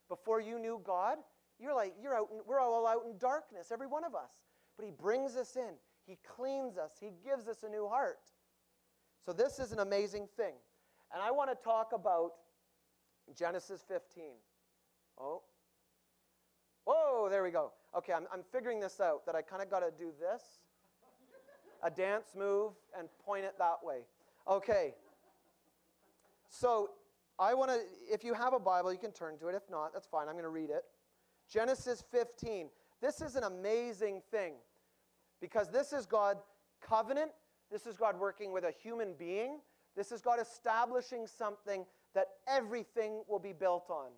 [0.08, 1.18] Before you knew God,
[1.58, 4.30] you're like, you're out in, we're all out in darkness, every one of us.
[4.76, 5.74] But he brings us in,
[6.06, 8.20] he cleans us, he gives us a new heart.
[9.24, 10.54] So this is an amazing thing.
[11.12, 12.32] And I want to talk about
[13.36, 14.24] Genesis 15.
[15.20, 15.42] Oh.
[16.84, 17.72] Whoa, there we go.
[17.96, 20.42] Okay, I'm, I'm figuring this out that I kind of got to do this,
[21.82, 24.00] a dance move, and point it that way.
[24.48, 24.94] Okay.
[26.48, 26.90] So
[27.38, 29.54] I want to, if you have a Bible, you can turn to it.
[29.54, 30.28] If not, that's fine.
[30.28, 30.84] I'm going to read it.
[31.48, 32.68] Genesis 15.
[33.00, 34.54] This is an amazing thing
[35.40, 36.38] because this is God
[36.80, 37.30] covenant.
[37.70, 39.58] This is God working with a human being.
[39.96, 44.10] This is God establishing something that everything will be built on.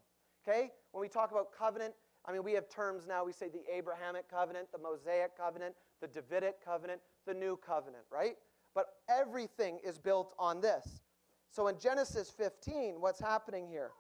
[0.47, 0.71] Okay?
[0.93, 1.95] When we talk about covenant,
[2.27, 3.25] I mean, we have terms now.
[3.25, 8.37] We say the Abrahamic covenant, the Mosaic covenant, the Davidic covenant, the new covenant, right?
[8.75, 11.01] But everything is built on this.
[11.51, 13.91] So in Genesis 15, what's happening here?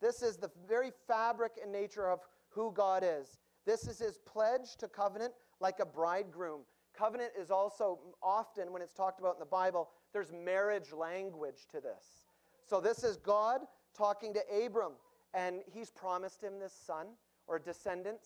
[0.00, 3.38] This is the very fabric and nature of who God is.
[3.66, 6.60] This is his pledge to covenant like a bridegroom.
[6.96, 11.80] Covenant is also often, when it's talked about in the Bible, there's marriage language to
[11.80, 12.24] this.
[12.64, 13.60] So this is God
[13.94, 14.92] talking to Abram,
[15.34, 17.08] and he's promised him this son
[17.46, 18.24] or descendants.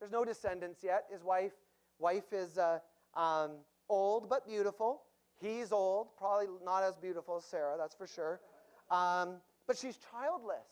[0.00, 1.04] There's no descendants yet.
[1.12, 1.52] His wife,
[2.00, 2.80] wife is uh,
[3.14, 3.52] um,
[3.88, 5.02] old but beautiful.
[5.40, 8.40] He's old, probably not as beautiful as Sarah, that's for sure.
[8.90, 10.66] Um, but she's childless.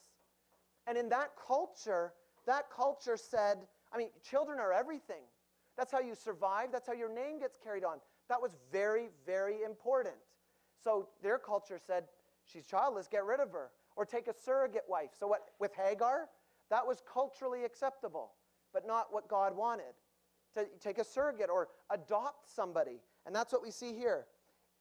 [0.86, 2.12] And in that culture,
[2.46, 3.58] that culture said,
[3.92, 5.22] I mean, children are everything.
[5.76, 7.98] That's how you survive, that's how your name gets carried on.
[8.28, 10.14] That was very, very important.
[10.82, 12.04] So their culture said,
[12.44, 13.70] she's childless, get rid of her.
[13.96, 15.10] Or take a surrogate wife.
[15.18, 16.28] So what with Hagar,
[16.70, 18.32] that was culturally acceptable,
[18.72, 19.94] but not what God wanted.
[20.56, 23.00] To take a surrogate or adopt somebody.
[23.26, 24.26] And that's what we see here.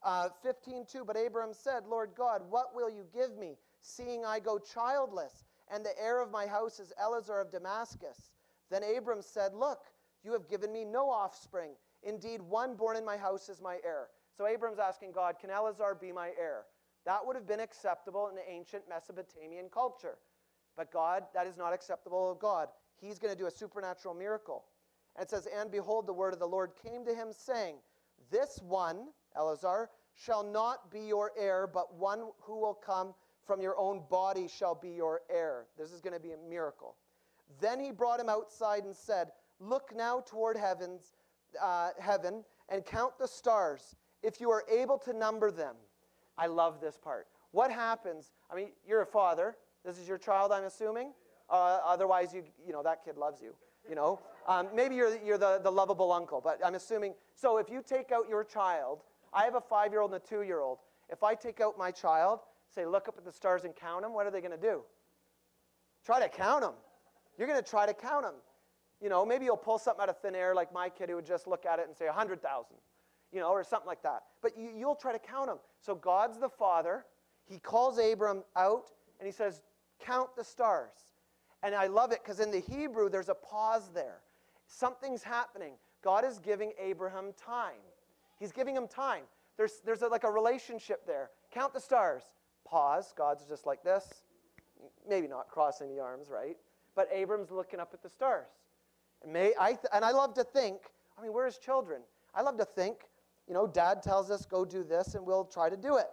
[0.04, 4.60] Uh, 15.2, but Abram said, Lord God, what will you give me, seeing I go
[4.60, 8.32] childless, and the heir of my house is Eliezer of Damascus?
[8.70, 9.80] Then Abram said, Look,
[10.24, 11.72] you have given me no offspring.
[12.04, 14.08] Indeed, one born in my house is my heir.
[14.38, 16.66] So Abram's asking God, Can Eliezer be my heir?
[17.06, 20.18] That would have been acceptable in ancient Mesopotamian culture.
[20.76, 22.70] But God, that is not acceptable of God.
[23.00, 24.66] He's going to do a supernatural miracle.
[25.16, 27.76] And it says, And behold, the word of the Lord came to him, saying,
[28.32, 33.14] This one, Eliezer, shall not be your heir, but one who will come
[33.46, 35.66] from your own body shall be your heir.
[35.78, 36.96] This is going to be a miracle.
[37.60, 41.14] Then he brought him outside and said, Look now toward heavens,
[41.62, 45.76] uh, heaven and count the stars, if you are able to number them.
[46.38, 47.28] I love this part.
[47.52, 48.32] What happens?
[48.52, 49.56] I mean, you're a father.
[49.86, 51.14] This is your child, I'm assuming.
[51.50, 53.54] Uh, otherwise, you, you know, that kid loves you.
[53.88, 57.16] You know, um, maybe you're, you're the, the lovable uncle, but I'm assuming.
[57.36, 60.26] So if you take out your child, I have a five year old and a
[60.26, 60.80] two year old.
[61.10, 62.40] If I take out my child,
[62.74, 64.84] say, look up at the stars and count them, what are they going to do?
[66.06, 66.74] Try to count them.
[67.38, 68.36] You're going to try to count them.
[69.04, 71.26] You know, maybe you'll pull something out of thin air like my kid who would
[71.26, 72.78] just look at it and say 100,000,
[73.34, 74.24] you know, or something like that.
[74.42, 75.58] But you, you'll try to count them.
[75.82, 77.06] So God's the Father.
[77.44, 79.62] He calls Abram out and he says,
[80.00, 80.94] Count the stars.
[81.64, 84.22] And I love it because in the Hebrew, there's a pause there.
[84.68, 85.74] Something's happening.
[86.02, 87.84] God is giving Abraham time.
[88.40, 89.24] He's giving him time.
[89.58, 91.30] There's, there's a, like a relationship there.
[91.52, 92.24] Count the stars.
[92.66, 93.14] pause.
[93.18, 94.24] God's just like this.
[95.08, 96.56] Maybe not crossing the arms, right?
[96.96, 98.48] But Abram's looking up at the stars.
[99.28, 100.82] May, I th- and I love to think,
[101.18, 102.02] I mean, we're his children.
[102.36, 102.98] I love to think,
[103.48, 106.08] you know, dad tells us, go do this, and we'll try to do it.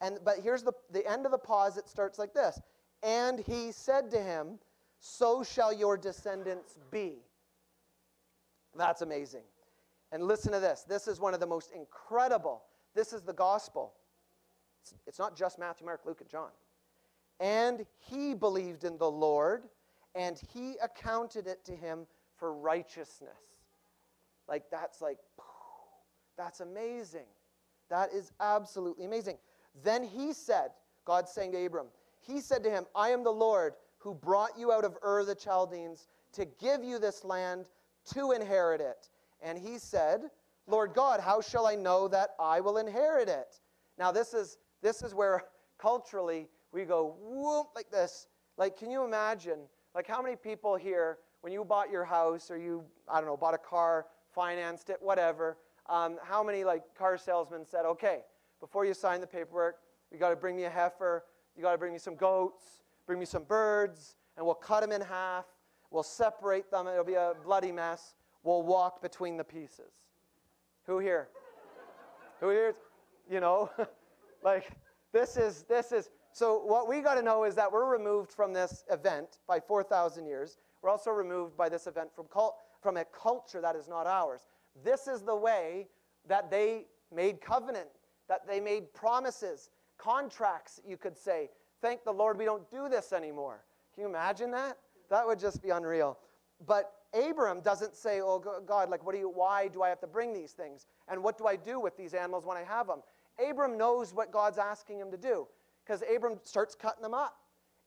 [0.00, 1.76] And, but here's the, the end of the pause.
[1.76, 2.60] It starts like this.
[3.02, 4.58] And he said to him,
[4.98, 7.18] So shall your descendants be.
[8.76, 9.44] That's amazing.
[10.12, 10.84] And listen to this.
[10.88, 12.62] This is one of the most incredible.
[12.94, 13.94] This is the gospel.
[14.82, 16.50] It's, it's not just Matthew, Mark, Luke, and John.
[17.40, 19.64] And he believed in the Lord,
[20.14, 23.30] and he accounted it to him for righteousness.
[24.48, 25.18] Like, that's like,
[26.36, 27.26] that's amazing.
[27.90, 29.38] That is absolutely amazing.
[29.82, 30.70] Then he said,
[31.04, 31.86] God saying to Abram,
[32.20, 35.34] He said to him, I am the Lord who brought you out of Ur the
[35.34, 37.66] Chaldeans to give you this land
[38.12, 39.08] to inherit it.
[39.42, 40.30] And he said,
[40.66, 43.60] Lord God, how shall I know that I will inherit it?
[43.98, 45.44] Now, this is, this is where
[45.78, 48.26] culturally we go whoop like this.
[48.56, 49.60] Like, can you imagine?
[49.94, 53.36] Like, how many people here, when you bought your house or you, I don't know,
[53.36, 55.58] bought a car, financed it, whatever,
[55.90, 58.20] um, how many like car salesmen said, okay,
[58.60, 59.80] before you sign the paperwork,
[60.10, 61.22] you got to bring me a heifer,
[61.54, 64.90] you got to bring me some goats, bring me some birds, and we'll cut them
[64.90, 65.44] in half,
[65.90, 69.92] we'll separate them, it'll be a bloody mess, we'll walk between the pieces.
[70.86, 71.28] Who here?
[72.40, 72.74] Who here?
[73.30, 73.70] You know,
[74.42, 74.70] like
[75.12, 78.54] this is this is so what we got to know is that we're removed from
[78.54, 80.56] this event by 4,000 years.
[80.84, 84.42] We're also removed by this event from cult, from a culture that is not ours.
[84.84, 85.88] This is the way
[86.28, 87.88] that they made covenant,
[88.28, 91.48] that they made promises, contracts, you could say.
[91.80, 93.64] Thank the Lord we don't do this anymore.
[93.94, 94.76] Can you imagine that?
[95.08, 96.18] That would just be unreal.
[96.66, 100.06] But Abram doesn't say, "Oh God, like what do you why do I have to
[100.06, 100.84] bring these things?
[101.08, 103.02] And what do I do with these animals when I have them?"
[103.38, 105.48] Abram knows what God's asking him to do
[105.82, 107.38] because Abram starts cutting them up.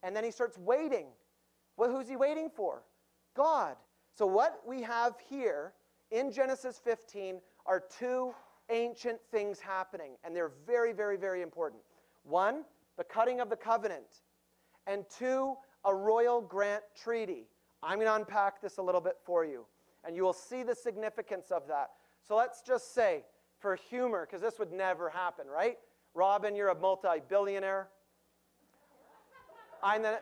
[0.02, 1.08] And then he starts waiting.
[1.78, 2.84] Well, who's he waiting for?
[3.36, 3.76] God.
[4.18, 5.74] So what we have here
[6.12, 8.34] in Genesis 15 are two
[8.70, 11.82] ancient things happening, and they're very, very, very important.
[12.24, 12.66] One,
[12.98, 14.24] the cutting of the covenant,
[14.88, 17.48] and two, a royal grant treaty.
[17.84, 19.66] I'm going to unpack this a little bit for you,
[20.04, 21.92] and you will see the significance of that.
[22.28, 23.24] So let's just say,
[23.60, 25.78] for humor, because this would never happen, right?
[26.14, 27.88] Robin, you're a multi billionaire.
[29.84, 30.20] I'm the,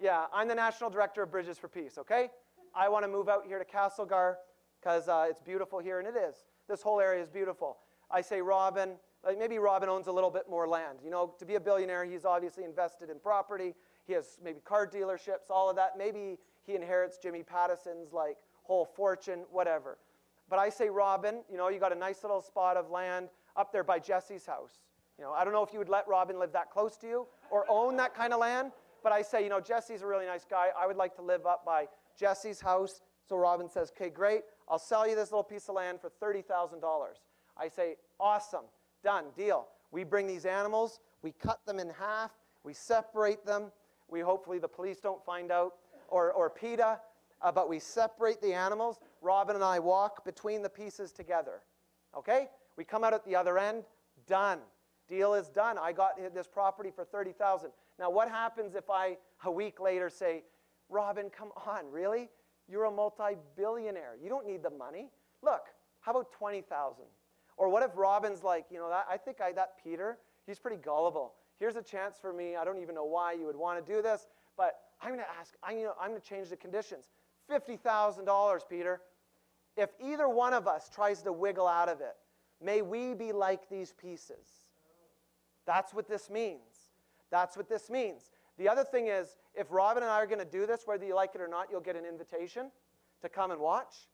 [0.00, 2.30] yeah, I'm the national director of Bridges for Peace, okay?
[2.74, 4.36] I want to move out here to Castlegar
[4.80, 6.36] because uh, it's beautiful here, and it is.
[6.68, 7.78] This whole area is beautiful.
[8.10, 8.92] I say, Robin,
[9.24, 10.98] like maybe Robin owns a little bit more land.
[11.04, 13.74] You know, to be a billionaire, he's obviously invested in property.
[14.06, 15.98] He has maybe car dealerships, all of that.
[15.98, 19.98] Maybe he inherits Jimmy Pattison's like whole fortune, whatever.
[20.48, 23.72] But I say, Robin, you know, you got a nice little spot of land up
[23.72, 24.80] there by Jesse's house.
[25.18, 27.26] You know, I don't know if you would let Robin live that close to you
[27.50, 30.44] or own that kind of land, but I say, you know, Jesse's a really nice
[30.48, 30.68] guy.
[30.78, 31.86] I would like to live up by
[32.18, 33.00] Jesse's house.
[33.28, 34.42] So Robin says, okay, great.
[34.68, 36.80] I'll sell you this little piece of land for $30,000.
[37.56, 38.64] I say, awesome,
[39.02, 39.68] done, deal.
[39.92, 42.30] We bring these animals, we cut them in half,
[42.62, 43.72] we separate them.
[44.10, 45.74] We hopefully the police don't find out,
[46.08, 46.98] or, or PETA,
[47.42, 48.98] uh, but we separate the animals.
[49.22, 51.62] Robin and I walk between the pieces together.
[52.16, 52.48] Okay?
[52.76, 53.84] We come out at the other end,
[54.26, 54.58] done.
[55.08, 55.78] Deal is done.
[55.78, 57.70] I got this property for 30,000.
[58.00, 60.42] Now what happens if I a week later say,
[60.88, 62.30] "Robin, come on, really?
[62.66, 64.16] You're a multi-billionaire.
[64.22, 65.10] You don't need the money.
[65.42, 65.62] Look,
[66.00, 67.04] how about 20,000?
[67.56, 70.78] Or what if Robin's like, you know, that, I think I, that Peter, he's pretty
[70.78, 71.34] gullible.
[71.58, 72.56] Here's a chance for me.
[72.56, 75.30] I don't even know why you would want to do this, but I'm going to
[75.38, 77.10] ask, I'm going to change the conditions.
[77.50, 79.00] $50,000, Peter.
[79.76, 82.16] If either one of us tries to wiggle out of it,
[82.62, 84.46] may we be like these pieces.
[85.66, 86.69] That's what this means.
[87.30, 88.30] That's what this means.
[88.58, 91.14] The other thing is, if Robin and I are going to do this, whether you
[91.14, 92.70] like it or not, you'll get an invitation
[93.22, 94.08] to come and watch,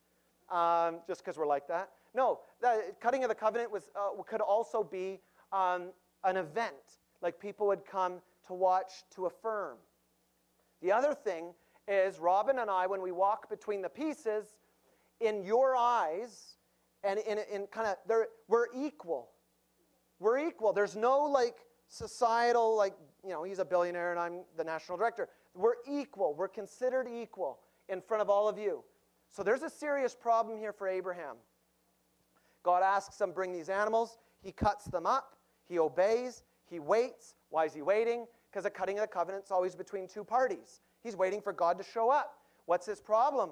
[0.50, 1.90] um, just because we're like that.
[2.14, 5.20] No, the cutting of the covenant was, uh, could also be
[5.52, 5.90] um,
[6.24, 6.74] an event,
[7.22, 9.76] like people would come to watch to affirm.
[10.82, 11.52] The other thing
[11.88, 14.56] is, Robin and I, when we walk between the pieces,
[15.20, 16.56] in your eyes,
[17.02, 17.96] and in, in kind of,
[18.48, 19.30] we're equal.
[20.18, 20.72] We're equal.
[20.72, 21.56] There's no like
[21.88, 25.28] societal, like, you know, he's a billionaire and I'm the national director.
[25.54, 26.34] We're equal.
[26.34, 28.82] We're considered equal in front of all of you.
[29.28, 31.36] So there's a serious problem here for Abraham.
[32.62, 34.18] God asks him, bring these animals.
[34.42, 35.36] He cuts them up.
[35.68, 36.42] He obeys.
[36.68, 37.34] He waits.
[37.50, 38.26] Why is he waiting?
[38.50, 40.80] Because the cutting of the covenant is always between two parties.
[41.02, 42.38] He's waiting for God to show up.
[42.66, 43.50] What's his problem?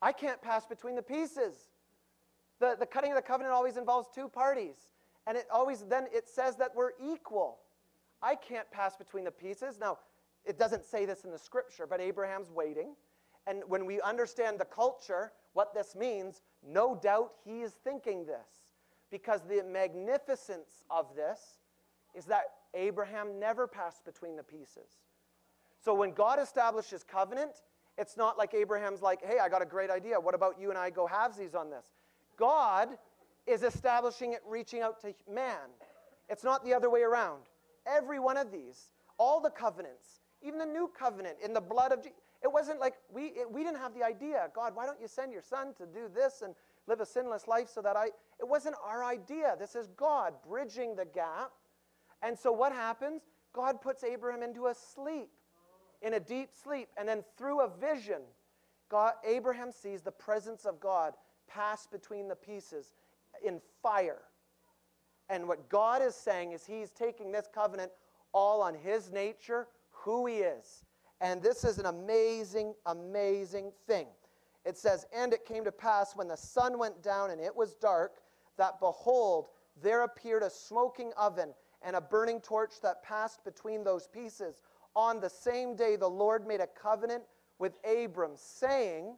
[0.00, 1.68] I can't pass between the pieces.
[2.60, 4.76] The, the cutting of the covenant always involves two parties.
[5.28, 7.58] And it always then it says that we're equal.
[8.22, 9.78] I can't pass between the pieces.
[9.78, 9.98] Now,
[10.46, 12.94] it doesn't say this in the scripture, but Abraham's waiting.
[13.46, 18.64] And when we understand the culture, what this means, no doubt he is thinking this.
[19.10, 21.60] Because the magnificence of this
[22.14, 24.98] is that Abraham never passed between the pieces.
[25.78, 27.62] So when God establishes covenant,
[27.98, 30.18] it's not like Abraham's like, hey, I got a great idea.
[30.18, 31.86] What about you and I go halvesies on this?
[32.36, 32.88] God
[33.48, 35.70] is establishing it, reaching out to man.
[36.28, 37.42] It's not the other way around.
[37.86, 42.02] Every one of these, all the covenants, even the new covenant in the blood of
[42.02, 45.08] Jesus, it wasn't like we, it, we didn't have the idea, God, why don't you
[45.08, 46.54] send your son to do this and
[46.86, 48.06] live a sinless life so that I,
[48.38, 49.56] it wasn't our idea.
[49.58, 51.50] This is God bridging the gap.
[52.22, 53.22] And so what happens?
[53.52, 55.30] God puts Abraham into a sleep,
[56.02, 56.88] in a deep sleep.
[56.96, 58.22] And then through a vision,
[58.88, 61.14] God, Abraham sees the presence of God
[61.48, 62.94] pass between the pieces
[63.44, 64.22] in fire.
[65.28, 67.92] And what God is saying is He's taking this covenant
[68.32, 70.84] all on His nature, who He is.
[71.20, 74.06] And this is an amazing, amazing thing.
[74.64, 77.74] It says, And it came to pass when the sun went down and it was
[77.74, 78.18] dark,
[78.56, 79.48] that behold,
[79.82, 84.62] there appeared a smoking oven and a burning torch that passed between those pieces.
[84.94, 87.22] On the same day, the Lord made a covenant
[87.58, 89.16] with Abram, saying,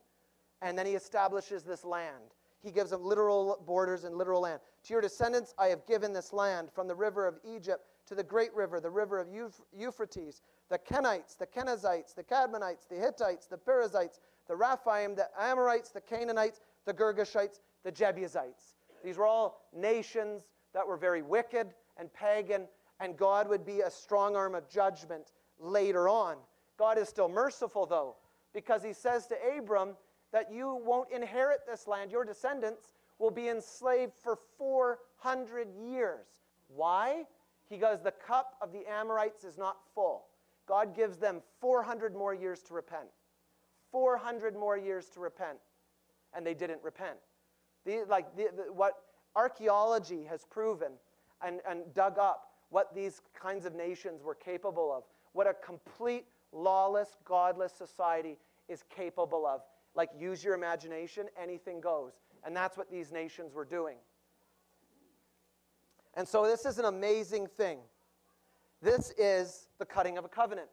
[0.62, 2.34] and then he establishes this land.
[2.62, 4.60] He gives them literal borders and literal land.
[4.84, 8.22] To your descendants, I have given this land from the river of Egypt to the
[8.22, 9.28] great river, the river of
[9.72, 15.90] Euphrates, the Kenites, the Kenizzites, the Cadmonites, the Hittites, the Perizzites, the Rephaim, the Amorites,
[15.90, 18.74] the Canaanites, the Girgashites, the Jebusites.
[19.02, 20.42] These were all nations
[20.74, 22.66] that were very wicked and pagan,
[23.00, 26.36] and God would be a strong arm of judgment later on.
[26.78, 28.16] God is still merciful, though,
[28.52, 29.96] because he says to Abram
[30.32, 32.10] that you won't inherit this land.
[32.10, 36.26] Your descendants will be enslaved for 400 years.
[36.68, 37.26] Why?
[37.68, 40.26] He goes, the cup of the Amorites is not full.
[40.66, 43.08] God gives them 400 more years to repent.
[43.92, 45.58] 400 more years to repent.
[46.34, 47.18] And they didn't repent.
[47.84, 48.94] The, like the, the, what
[49.34, 50.92] archaeology has proven
[51.44, 55.02] and, and dug up what these kinds of nations were capable of,
[55.32, 58.36] what a complete lawless, godless society
[58.68, 59.62] is capable of.
[59.94, 62.12] Like, use your imagination, anything goes.
[62.44, 63.96] And that's what these nations were doing.
[66.14, 67.78] And so, this is an amazing thing.
[68.82, 70.68] This is the cutting of a covenant.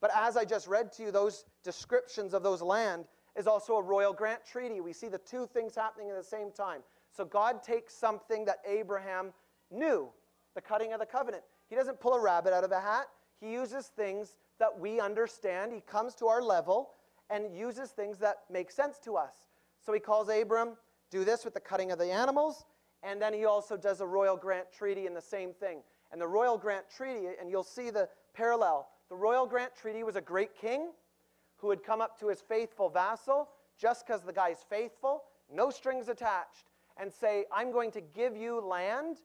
[0.00, 3.82] But as I just read to you, those descriptions of those land is also a
[3.82, 4.80] royal grant treaty.
[4.80, 6.80] We see the two things happening at the same time.
[7.10, 9.32] So God takes something that Abraham
[9.70, 10.08] knew,
[10.54, 11.42] the cutting of the covenant.
[11.68, 13.06] He doesn't pull a rabbit out of a hat.
[13.40, 15.72] He uses things that we understand.
[15.72, 16.90] He comes to our level
[17.30, 19.34] and uses things that make sense to us.
[19.84, 20.76] So he calls Abram,
[21.10, 22.64] do this with the cutting of the animals,
[23.02, 25.82] and then he also does a royal grant treaty in the same thing.
[26.12, 30.16] And the royal grant treaty, and you'll see the parallel, the royal grant treaty was
[30.16, 30.90] a great king
[31.58, 33.48] who would come up to his faithful vassal
[33.78, 38.60] just because the guy's faithful, no strings attached, and say, I'm going to give you
[38.60, 39.18] land,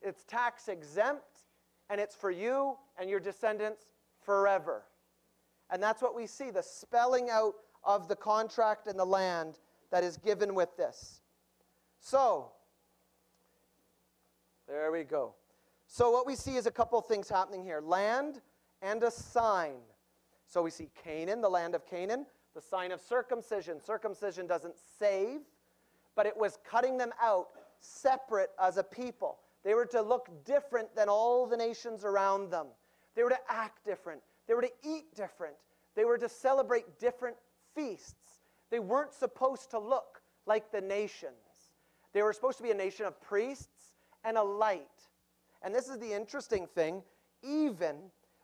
[0.00, 1.44] it's tax exempt,
[1.90, 3.82] and it's for you and your descendants
[4.24, 4.84] forever.
[5.72, 9.58] And that's what we see the spelling out of the contract and the land
[9.90, 11.22] that is given with this.
[11.98, 12.52] So,
[14.68, 15.34] there we go.
[15.86, 18.42] So, what we see is a couple things happening here land
[18.82, 19.78] and a sign.
[20.46, 23.80] So, we see Canaan, the land of Canaan, the sign of circumcision.
[23.80, 25.40] Circumcision doesn't save,
[26.14, 27.48] but it was cutting them out
[27.80, 29.38] separate as a people.
[29.64, 32.66] They were to look different than all the nations around them.
[33.14, 34.20] They were to act different.
[34.52, 35.56] They were to eat different.
[35.96, 37.38] They were to celebrate different
[37.74, 38.42] feasts.
[38.70, 41.70] They weren't supposed to look like the nations.
[42.12, 43.94] They were supposed to be a nation of priests
[44.24, 45.08] and a light.
[45.62, 47.02] And this is the interesting thing,
[47.42, 47.96] even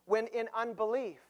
[0.07, 1.21] when in unbelief,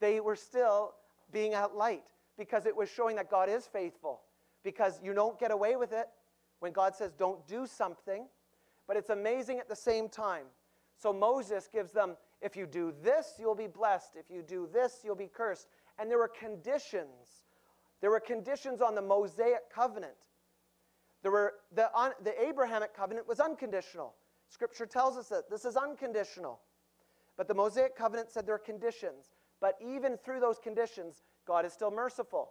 [0.00, 0.92] they were still
[1.32, 2.04] being a light
[2.36, 4.20] because it was showing that God is faithful.
[4.62, 6.08] Because you don't get away with it
[6.58, 8.26] when God says don't do something,
[8.86, 10.44] but it's amazing at the same time.
[10.98, 14.16] So Moses gives them if you do this, you'll be blessed.
[14.16, 15.66] If you do this, you'll be cursed.
[15.98, 17.42] And there were conditions.
[18.02, 20.12] There were conditions on the Mosaic covenant.
[21.22, 21.88] There were the,
[22.22, 24.14] the Abrahamic covenant was unconditional.
[24.50, 26.60] Scripture tells us that this is unconditional.
[27.38, 29.30] But the Mosaic covenant said there are conditions.
[29.58, 32.50] But even through those conditions, God is still merciful.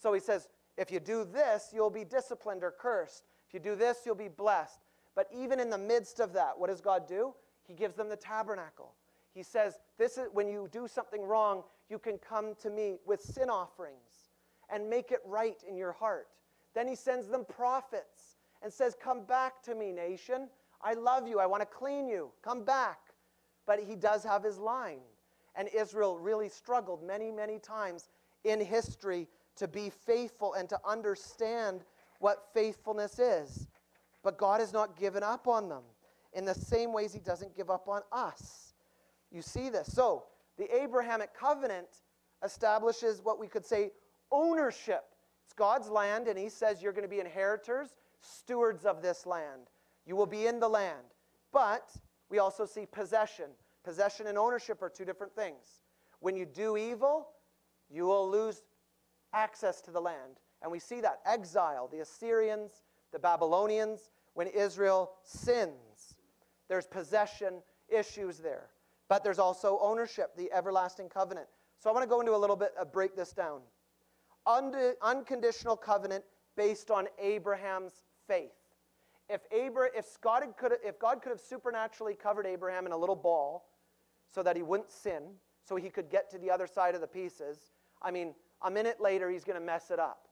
[0.00, 3.24] So he says, if you do this, you'll be disciplined or cursed.
[3.48, 4.78] If you do this, you'll be blessed.
[5.16, 7.34] But even in the midst of that, what does God do?
[7.64, 8.94] He gives them the tabernacle.
[9.34, 13.20] He says, this is, when you do something wrong, you can come to me with
[13.20, 14.30] sin offerings
[14.72, 16.28] and make it right in your heart.
[16.74, 20.48] Then he sends them prophets and says, Come back to me, nation.
[20.82, 21.38] I love you.
[21.38, 22.30] I want to clean you.
[22.42, 22.98] Come back.
[23.66, 25.00] but he does have his line.
[25.54, 28.08] And Israel really struggled many, many times
[28.44, 31.84] in history to be faithful and to understand
[32.18, 33.68] what faithfulness is.
[34.22, 35.82] But God has not given up on them
[36.32, 38.71] in the same ways he doesn't give up on us.
[39.32, 39.92] You see this.
[39.92, 40.24] So,
[40.58, 41.88] the Abrahamic covenant
[42.44, 43.92] establishes what we could say
[44.30, 45.04] ownership.
[45.44, 47.88] It's God's land, and he says you're going to be inheritors,
[48.20, 49.70] stewards of this land.
[50.06, 51.14] You will be in the land.
[51.52, 51.90] But
[52.28, 53.46] we also see possession.
[53.84, 55.80] Possession and ownership are two different things.
[56.20, 57.28] When you do evil,
[57.90, 58.62] you will lose
[59.32, 60.40] access to the land.
[60.62, 66.16] And we see that exile, the Assyrians, the Babylonians, when Israel sins.
[66.68, 68.68] There's possession issues there.
[69.12, 71.46] But there's also ownership, the everlasting covenant.
[71.78, 73.60] So I want to go into a little bit, uh, break this down.
[74.46, 76.24] Unconditional covenant
[76.56, 77.92] based on Abraham's
[78.26, 78.54] faith.
[79.28, 80.06] If, Abra- if,
[80.56, 83.68] could, if God could have supernaturally covered Abraham in a little ball
[84.34, 85.24] so that he wouldn't sin,
[85.62, 87.58] so he could get to the other side of the pieces,
[88.00, 90.26] I mean, a minute later he's going to mess it up.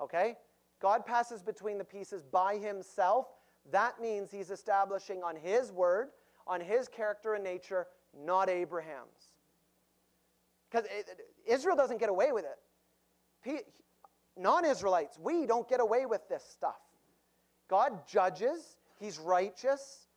[0.00, 0.38] Okay?
[0.80, 3.26] God passes between the pieces by himself.
[3.70, 6.08] That means he's establishing on his word,
[6.46, 7.88] on his character and nature,
[8.18, 9.30] not Abraham's.
[10.70, 10.86] Because
[11.46, 12.44] Israel doesn't get away with
[13.44, 13.66] it.
[14.36, 16.80] Non Israelites, we don't get away with this stuff.
[17.68, 20.08] God judges, He's righteous.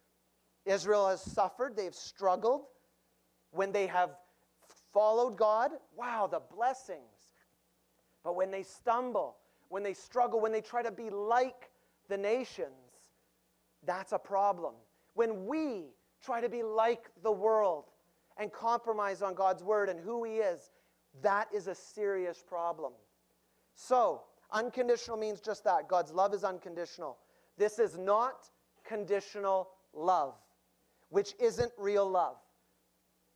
[0.65, 2.65] Israel has suffered, they've struggled.
[3.51, 4.11] When they have
[4.93, 6.99] followed God, wow, the blessings.
[8.23, 9.37] But when they stumble,
[9.69, 11.69] when they struggle, when they try to be like
[12.07, 12.69] the nations,
[13.85, 14.73] that's a problem.
[15.13, 17.85] When we try to be like the world
[18.37, 20.71] and compromise on God's word and who He is,
[21.21, 22.93] that is a serious problem.
[23.75, 27.17] So, unconditional means just that God's love is unconditional.
[27.57, 28.49] This is not
[28.83, 30.35] conditional love,
[31.09, 32.37] which isn't real love.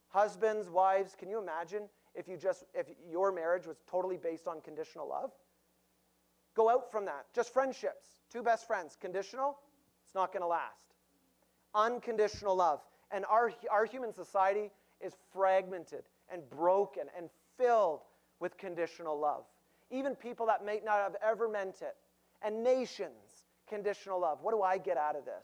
[0.09, 1.83] Husbands, wives, can you imagine
[2.15, 5.31] if you just if your marriage was totally based on conditional love?
[6.55, 7.25] Go out from that.
[7.33, 9.59] Just friendships, two best friends, conditional,
[10.03, 10.88] it's not going to last.
[11.75, 12.81] Unconditional love.
[13.11, 18.01] And our, our human society is fragmented and broken and filled
[18.39, 19.43] with conditional love.
[19.91, 21.95] Even people that may not have ever meant it.
[22.41, 24.39] And nations, conditional love.
[24.41, 25.43] What do I get out of this?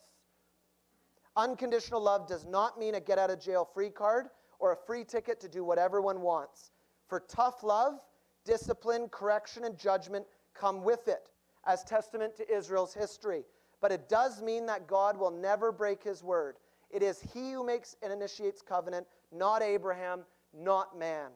[1.35, 4.27] Unconditional love does not mean a get out of jail free card
[4.59, 6.71] or a free ticket to do whatever one wants.
[7.07, 7.99] For tough love,
[8.45, 11.29] discipline, correction, and judgment come with it
[11.65, 13.43] as testament to Israel's history.
[13.85, 16.55] But it does mean that God will never break his word.
[16.89, 20.21] It is he who makes and initiates covenant, not Abraham,
[20.57, 21.29] not man.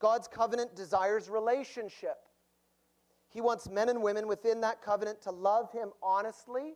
[0.00, 2.16] God's covenant desires relationship.
[3.28, 6.74] He wants men and women within that covenant to love him honestly,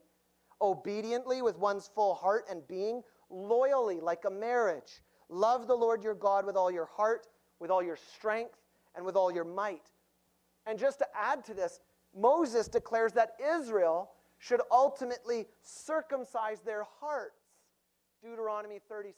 [0.61, 5.03] obediently, with one's full heart and being, loyally, like a marriage.
[5.28, 7.26] Love the Lord your God with all your heart,
[7.59, 8.61] with all your strength,
[8.94, 9.90] and with all your might.
[10.64, 11.80] And just to add to this,
[12.16, 14.12] Moses declares that Israel
[14.43, 17.38] should ultimately circumcise their hearts.
[18.20, 19.14] Deuteronomy 36,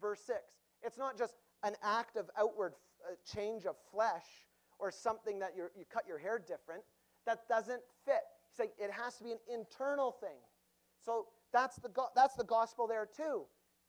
[0.00, 0.38] verse 6.
[0.84, 1.34] It's not just
[1.64, 4.24] an act of outward uh, change of flesh
[4.78, 6.82] or something that you cut your hair different.
[7.26, 8.22] That doesn't fit.
[8.48, 10.38] He's saying it has to be an internal thing.
[11.04, 13.42] So that's the, go- that's the gospel there too.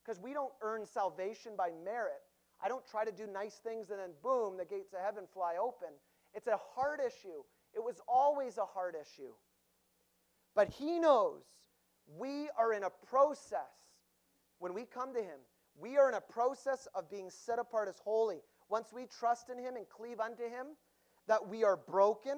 [0.04, 2.22] Because we don't earn salvation by merit.
[2.64, 5.56] I don't try to do nice things and then boom, the gates of heaven fly
[5.62, 5.90] open.
[6.34, 7.44] It's a heart issue.
[7.76, 9.34] It was always a heart issue.
[10.56, 11.42] But he knows
[12.18, 13.94] we are in a process
[14.60, 15.40] when we come to him.
[15.76, 18.42] We are in a process of being set apart as holy.
[18.70, 20.68] Once we trust in him and cleave unto him,
[21.28, 22.38] that we are broken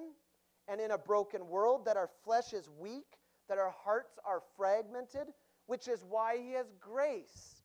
[0.68, 5.28] and in a broken world, that our flesh is weak, that our hearts are fragmented,
[5.68, 7.62] which is why he has grace,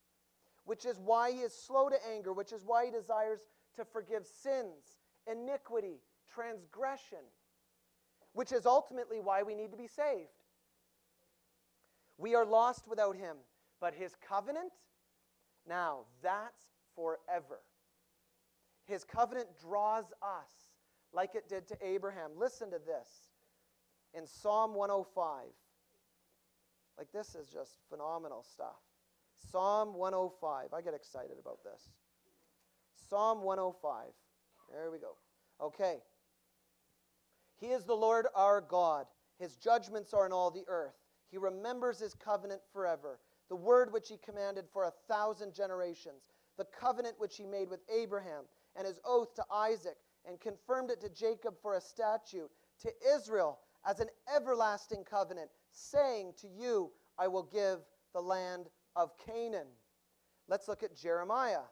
[0.65, 3.39] which is why he is slow to anger, which is why he desires
[3.75, 4.99] to forgive sins,
[5.31, 7.19] iniquity, transgression,
[8.33, 10.29] which is ultimately why we need to be saved.
[12.21, 13.35] We are lost without him,
[13.79, 14.71] but his covenant,
[15.67, 16.61] now that's
[16.95, 17.61] forever.
[18.85, 20.51] His covenant draws us
[21.13, 22.29] like it did to Abraham.
[22.37, 23.07] Listen to this
[24.13, 25.47] in Psalm 105.
[26.95, 28.77] Like, this is just phenomenal stuff.
[29.51, 30.73] Psalm 105.
[30.73, 31.89] I get excited about this.
[33.09, 34.09] Psalm 105.
[34.71, 35.15] There we go.
[35.59, 35.97] Okay.
[37.59, 39.07] He is the Lord our God.
[39.39, 41.00] His judgments are in all the earth.
[41.31, 43.19] He remembers his covenant forever,
[43.49, 47.79] the word which he commanded for a thousand generations, the covenant which he made with
[47.89, 48.43] Abraham,
[48.75, 49.95] and his oath to Isaac,
[50.27, 52.51] and confirmed it to Jacob for a statute,
[52.81, 57.79] to Israel as an everlasting covenant, saying, To you I will give
[58.13, 59.67] the land of Canaan.
[60.47, 61.63] Let's look at Jeremiah.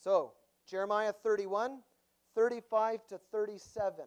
[0.00, 0.32] So,
[0.68, 1.78] Jeremiah 31,
[2.34, 4.06] 35 to 37.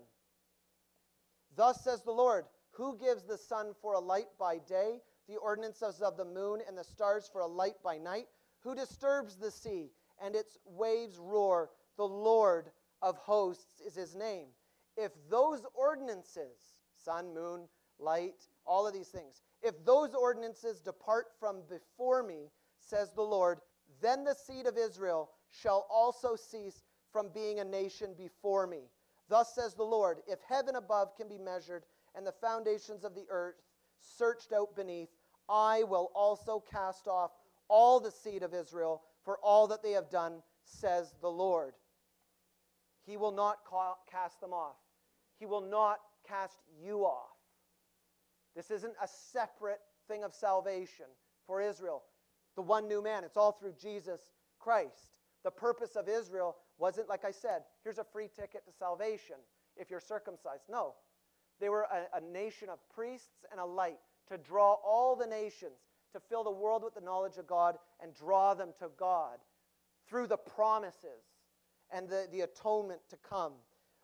[1.55, 2.45] Thus says the Lord,
[2.77, 6.77] who gives the sun for a light by day, the ordinances of the moon and
[6.77, 8.27] the stars for a light by night?
[8.61, 9.89] Who disturbs the sea
[10.23, 11.71] and its waves roar?
[11.97, 12.69] The Lord
[13.01, 14.47] of hosts is his name.
[14.95, 17.67] If those ordinances, sun, moon,
[17.99, 23.59] light, all of these things, if those ordinances depart from before me, says the Lord,
[24.01, 28.89] then the seed of Israel shall also cease from being a nation before me.
[29.29, 31.83] Thus says the Lord, if heaven above can be measured
[32.17, 33.61] and the foundations of the earth
[34.01, 35.09] searched out beneath,
[35.47, 37.31] I will also cast off
[37.69, 41.73] all the seed of Israel for all that they have done, says the Lord.
[43.05, 43.57] He will not
[44.11, 44.75] cast them off.
[45.39, 47.29] He will not cast you off.
[48.55, 51.05] This isn't a separate thing of salvation
[51.45, 52.03] for Israel.
[52.55, 54.19] The one new man, it's all through Jesus
[54.59, 55.11] Christ.
[55.43, 59.35] The purpose of Israel wasn't, like I said, here's a free ticket to salvation
[59.77, 60.63] if you're circumcised.
[60.69, 60.95] No.
[61.59, 63.99] They were a, a nation of priests and a light
[64.29, 65.79] to draw all the nations,
[66.13, 69.37] to fill the world with the knowledge of God and draw them to God
[70.07, 71.23] through the promises
[71.91, 73.53] and the, the atonement to come.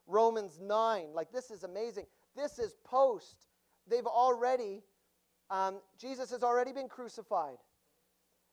[0.07, 2.05] Romans 9, like this is amazing.
[2.35, 3.47] This is post.
[3.87, 4.83] They've already,
[5.49, 7.57] um, Jesus has already been crucified.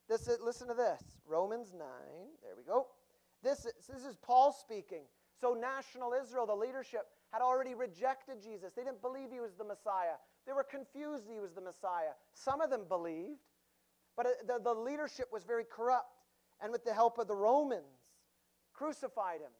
[0.09, 1.81] This is, listen to this Romans 9,
[2.43, 2.87] there we go.
[3.43, 5.03] This is, this is Paul speaking.
[5.41, 8.73] So, national Israel, the leadership, had already rejected Jesus.
[8.75, 10.19] They didn't believe he was the Messiah.
[10.47, 12.13] They were confused he was the Messiah.
[12.35, 13.41] Some of them believed,
[14.17, 16.17] but uh, the, the leadership was very corrupt.
[16.63, 18.11] And with the help of the Romans,
[18.75, 19.53] crucified him.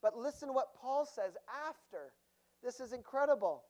[0.00, 1.36] But listen what Paul says
[1.68, 2.12] after.
[2.62, 3.64] This is incredible.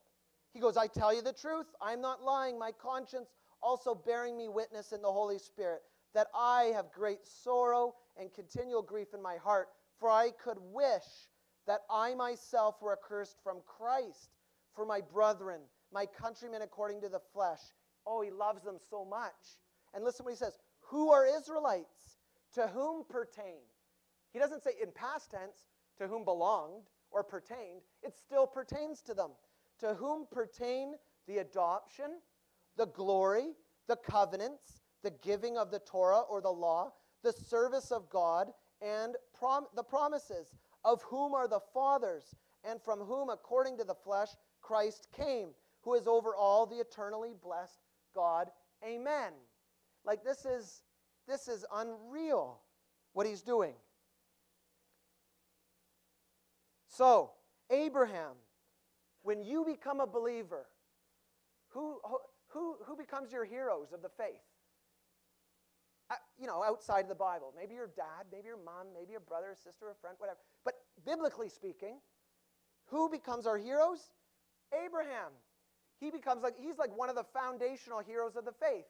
[0.53, 1.67] He goes, I tell you the truth.
[1.81, 2.59] I'm not lying.
[2.59, 3.31] My conscience
[3.63, 5.83] also bearing me witness in the Holy Spirit
[6.15, 9.69] that I have great sorrow and continual grief in my heart,
[9.99, 11.29] for I could wish
[11.67, 14.31] that I myself were accursed from Christ
[14.75, 15.61] for my brethren,
[15.93, 17.61] my countrymen according to the flesh.
[18.07, 19.59] Oh, he loves them so much.
[19.95, 20.59] And listen what he says
[20.89, 22.19] Who are Israelites?
[22.55, 23.61] To whom pertain?
[24.33, 27.83] He doesn't say in past tense, to whom belonged or pertained.
[28.03, 29.31] It still pertains to them.
[29.81, 30.95] To whom pertain
[31.27, 32.21] the adoption,
[32.77, 33.53] the glory,
[33.89, 36.93] the covenants, the giving of the Torah or the law,
[37.23, 38.49] the service of God,
[38.81, 40.55] and prom- the promises,
[40.85, 44.29] of whom are the fathers, and from whom, according to the flesh,
[44.61, 45.49] Christ came,
[45.83, 47.81] who is over all the eternally blessed
[48.15, 48.49] God.
[48.85, 49.33] Amen.
[50.05, 50.83] Like this is
[51.29, 52.61] this is unreal
[53.13, 53.75] what he's doing.
[56.89, 57.31] So,
[57.71, 58.35] Abraham,
[59.23, 60.67] when you become a believer,
[61.69, 61.99] who,
[62.49, 64.43] who, who becomes your heroes of the faith?
[66.39, 67.53] You know, outside of the Bible.
[67.57, 70.39] Maybe your dad, maybe your mom, maybe your brother, sister, or friend, whatever.
[70.65, 71.97] But biblically speaking,
[72.87, 74.13] who becomes our heroes?
[74.85, 75.33] Abraham.
[76.01, 78.87] He becomes like, he's like one of the foundational heroes of the faith.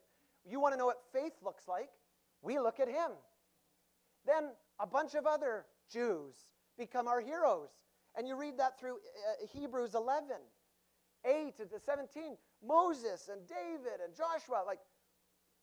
[0.48, 1.90] You want to know what faith looks like?
[2.40, 3.12] We look at him.
[4.26, 4.50] Then
[4.80, 6.34] a bunch of other Jews
[6.78, 7.68] become our heroes.
[8.16, 10.36] And you read that through uh, Hebrews 11,
[11.24, 12.36] 8 to 17.
[12.66, 14.62] Moses and David and Joshua.
[14.66, 14.80] Like,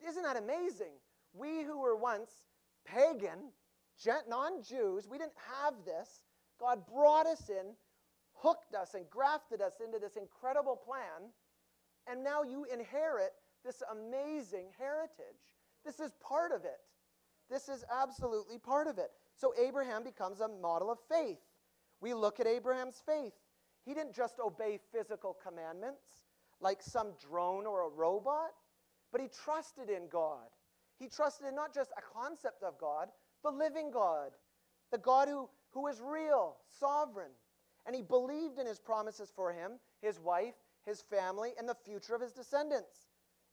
[0.08, 0.94] isn't that amazing?
[1.34, 2.32] We who were once
[2.86, 3.52] pagan,
[4.28, 6.24] non Jews, we didn't have this.
[6.60, 7.76] God brought us in,
[8.34, 11.32] hooked us, and grafted us into this incredible plan.
[12.08, 13.32] And now you inherit
[13.64, 15.56] this amazing heritage.
[15.86, 16.80] This is part of it.
[17.50, 19.12] This is absolutely part of it.
[19.36, 21.40] So Abraham becomes a model of faith.
[22.02, 23.34] We look at Abraham's faith.
[23.86, 26.04] He didn't just obey physical commandments
[26.62, 28.52] like some drone or a robot,
[29.12, 30.48] but he trusted in God.
[31.00, 33.08] He trusted in not just a concept of God,
[33.44, 34.32] the living God,
[34.92, 37.32] the God who, who is real, sovereign.
[37.86, 42.16] And he believed in his promises for him, his wife, his family, and the future
[42.16, 43.08] of his descendants.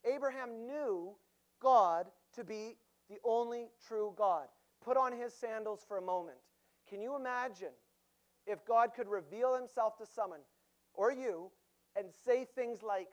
[0.05, 1.15] Abraham knew
[1.61, 2.77] God to be
[3.09, 4.49] the only true God.
[4.85, 6.39] Put on his sandals for a moment.
[6.89, 7.73] Can you imagine
[8.47, 10.41] if God could reveal himself to someone
[10.95, 11.51] or you
[11.97, 13.09] and say things like,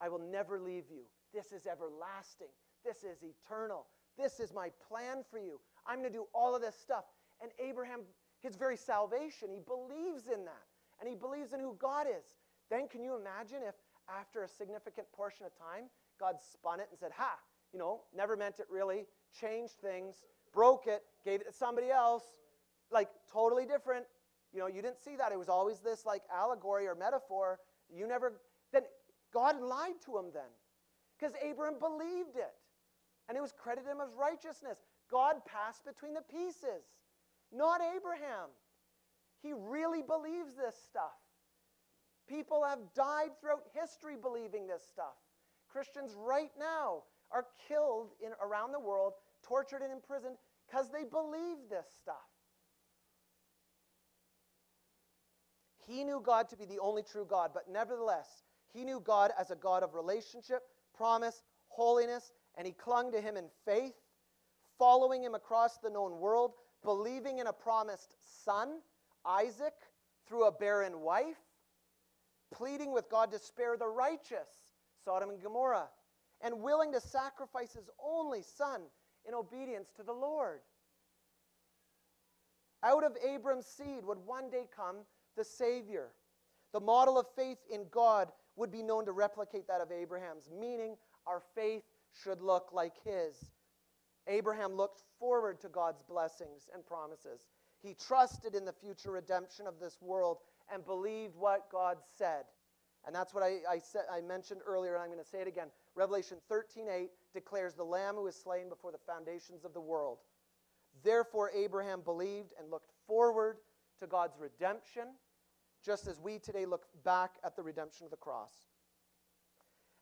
[0.00, 1.02] I will never leave you.
[1.34, 2.48] This is everlasting.
[2.84, 3.86] This is eternal.
[4.16, 5.60] This is my plan for you.
[5.86, 7.04] I'm going to do all of this stuff.
[7.40, 8.00] And Abraham,
[8.40, 10.66] his very salvation, he believes in that.
[11.00, 12.24] And he believes in who God is.
[12.70, 13.74] Then can you imagine if
[14.08, 15.84] after a significant portion of time,
[16.18, 17.38] God spun it and said, Ha,
[17.72, 19.06] you know, never meant it really,
[19.38, 20.16] changed things,
[20.52, 22.24] broke it, gave it to somebody else,
[22.90, 24.04] like totally different.
[24.52, 25.30] You know, you didn't see that.
[25.32, 27.60] It was always this like allegory or metaphor.
[27.94, 28.40] You never,
[28.72, 28.82] then
[29.32, 30.50] God lied to him then
[31.18, 32.54] because Abraham believed it.
[33.28, 34.78] And it was credited him as righteousness.
[35.10, 36.84] God passed between the pieces,
[37.52, 38.48] not Abraham.
[39.42, 41.18] He really believes this stuff.
[42.28, 45.16] People have died throughout history believing this stuff.
[45.70, 49.12] Christians right now are killed in, around the world,
[49.42, 52.16] tortured and imprisoned because they believe this stuff.
[55.86, 58.42] He knew God to be the only true God, but nevertheless,
[58.74, 60.62] he knew God as a God of relationship,
[60.94, 63.94] promise, holiness, and he clung to him in faith,
[64.78, 66.52] following him across the known world,
[66.84, 68.80] believing in a promised son,
[69.24, 69.74] Isaac,
[70.26, 71.38] through a barren wife,
[72.52, 74.48] pleading with God to spare the righteous,
[75.04, 75.88] Sodom and Gomorrah,
[76.40, 78.82] and willing to sacrifice his only son
[79.26, 80.60] in obedience to the Lord.
[82.82, 84.96] Out of Abram's seed would one day come
[85.36, 86.08] the Savior.
[86.72, 90.96] The model of faith in God would be known to replicate that of Abraham's, meaning
[91.26, 91.82] our faith
[92.22, 93.50] should look like his.
[94.26, 97.46] Abraham looked forward to God's blessings and promises.
[97.82, 100.38] He trusted in the future redemption of this world
[100.72, 102.44] and believed what God said.
[103.06, 105.48] And that's what I, I, said, I mentioned earlier, and I'm going to say it
[105.48, 105.68] again.
[105.94, 110.18] Revelation 13:8 declares the Lamb who is slain before the foundations of the world.
[111.02, 113.58] Therefore, Abraham believed and looked forward
[114.00, 115.04] to God's redemption,
[115.84, 118.52] just as we today look back at the redemption of the cross.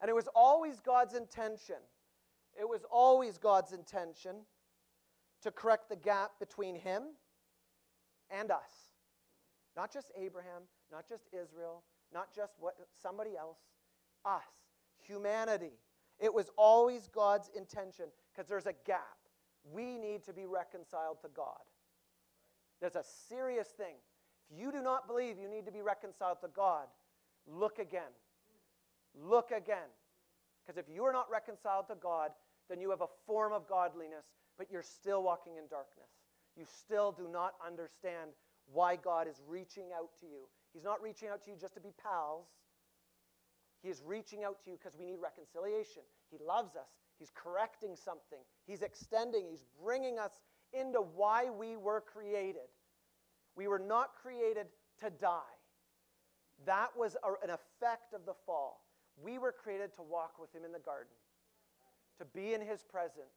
[0.00, 1.76] And it was always God's intention,
[2.58, 4.36] it was always God's intention
[5.42, 7.02] to correct the gap between him
[8.30, 8.90] and us.
[9.76, 11.82] Not just Abraham, not just Israel,
[12.12, 13.58] not just what somebody else,
[14.24, 14.42] us,
[14.98, 15.78] humanity.
[16.18, 19.16] It was always God's intention because there's a gap.
[19.70, 21.60] We need to be reconciled to God.
[22.80, 23.96] There's a serious thing.
[24.50, 26.86] If you do not believe you need to be reconciled to God,
[27.46, 28.14] look again.
[29.14, 29.90] Look again.
[30.64, 32.30] Because if you are not reconciled to God,
[32.68, 34.26] then you have a form of godliness,
[34.58, 36.10] but you're still walking in darkness.
[36.56, 38.30] You still do not understand
[38.72, 40.48] why God is reaching out to you.
[40.72, 42.46] He's not reaching out to you just to be pals.
[43.82, 46.02] He is reaching out to you because we need reconciliation.
[46.30, 46.88] He loves us.
[47.18, 48.40] He's correcting something.
[48.66, 49.46] He's extending.
[49.48, 50.32] He's bringing us
[50.72, 52.68] into why we were created.
[53.54, 54.66] We were not created
[55.00, 55.40] to die.
[56.64, 58.84] That was a, an effect of the fall.
[59.22, 61.12] We were created to walk with Him in the garden,
[62.18, 63.36] to be in His presence,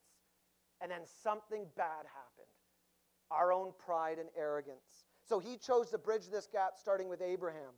[0.81, 2.47] and then something bad happened
[3.31, 5.05] our own pride and arrogance.
[5.27, 7.73] So he chose to bridge this gap starting with Abraham.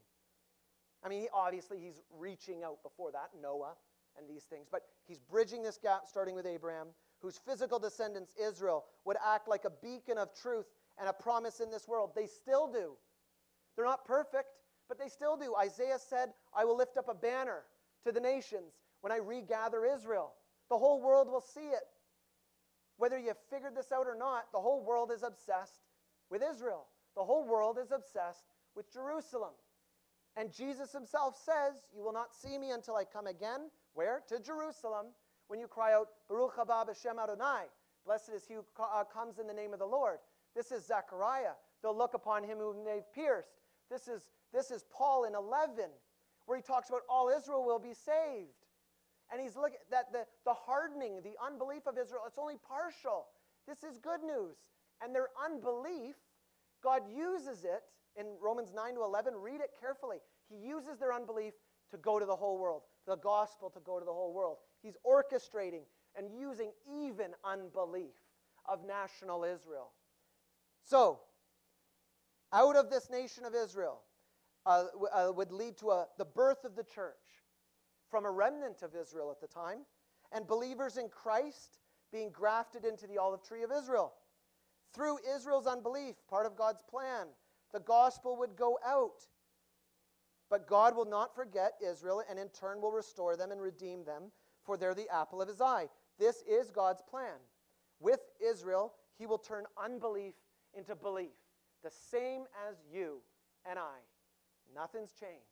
[1.04, 3.74] I mean, obviously, he's reaching out before that, Noah
[4.18, 6.88] and these things, but he's bridging this gap starting with Abraham,
[7.22, 10.66] whose physical descendants, Israel, would act like a beacon of truth
[11.00, 12.12] and a promise in this world.
[12.16, 12.94] They still do.
[13.76, 14.50] They're not perfect,
[14.88, 15.56] but they still do.
[15.56, 17.64] Isaiah said, I will lift up a banner
[18.04, 20.34] to the nations when I regather Israel.
[20.72, 21.84] The whole world will see it.
[22.96, 25.82] Whether you've figured this out or not, the whole world is obsessed
[26.30, 26.86] with Israel.
[27.18, 29.52] The whole world is obsessed with Jerusalem.
[30.38, 33.70] And Jesus himself says, You will not see me until I come again.
[33.96, 34.24] Where?
[34.30, 35.08] To Jerusalem.
[35.50, 37.66] When you cry out, Baruch haba b'shem Adonai.
[38.06, 40.20] Blessed is he who uh, comes in the name of the Lord.
[40.56, 41.56] This is Zechariah.
[41.84, 43.60] They'll look upon him whom they've pierced.
[43.90, 45.90] This is, this is Paul in 11,
[46.46, 48.61] where he talks about all Israel will be saved.
[49.32, 53.28] And he's looking that the, the hardening, the unbelief of Israel, it's only partial.
[53.68, 54.58] This is good news.
[55.02, 56.16] And their unbelief
[56.82, 57.84] God uses it
[58.20, 59.34] in Romans 9 to 11.
[59.36, 60.18] Read it carefully.
[60.50, 61.54] He uses their unbelief
[61.92, 64.58] to go to the whole world, the gospel to go to the whole world.
[64.82, 65.84] He's orchestrating
[66.18, 68.16] and using even unbelief
[68.66, 69.92] of national Israel.
[70.84, 71.20] So,
[72.52, 74.02] out of this nation of Israel
[74.66, 77.16] uh, uh, would lead to a, the birth of the church
[78.12, 79.80] from a remnant of Israel at the time,
[80.32, 81.80] and believers in Christ
[82.12, 84.14] being grafted into the olive tree of Israel.
[84.94, 87.28] Through Israel's unbelief, part of God's plan,
[87.72, 89.24] the gospel would go out.
[90.50, 94.32] But God will not forget Israel and in turn will restore them and redeem them,
[94.66, 95.88] for they're the apple of his eye.
[96.20, 97.40] This is God's plan.
[98.02, 100.34] With Israel, he will turn unbelief
[100.74, 101.30] into belief,
[101.84, 103.22] the same as you
[103.70, 104.00] and I.
[104.76, 105.46] Nothing's changed.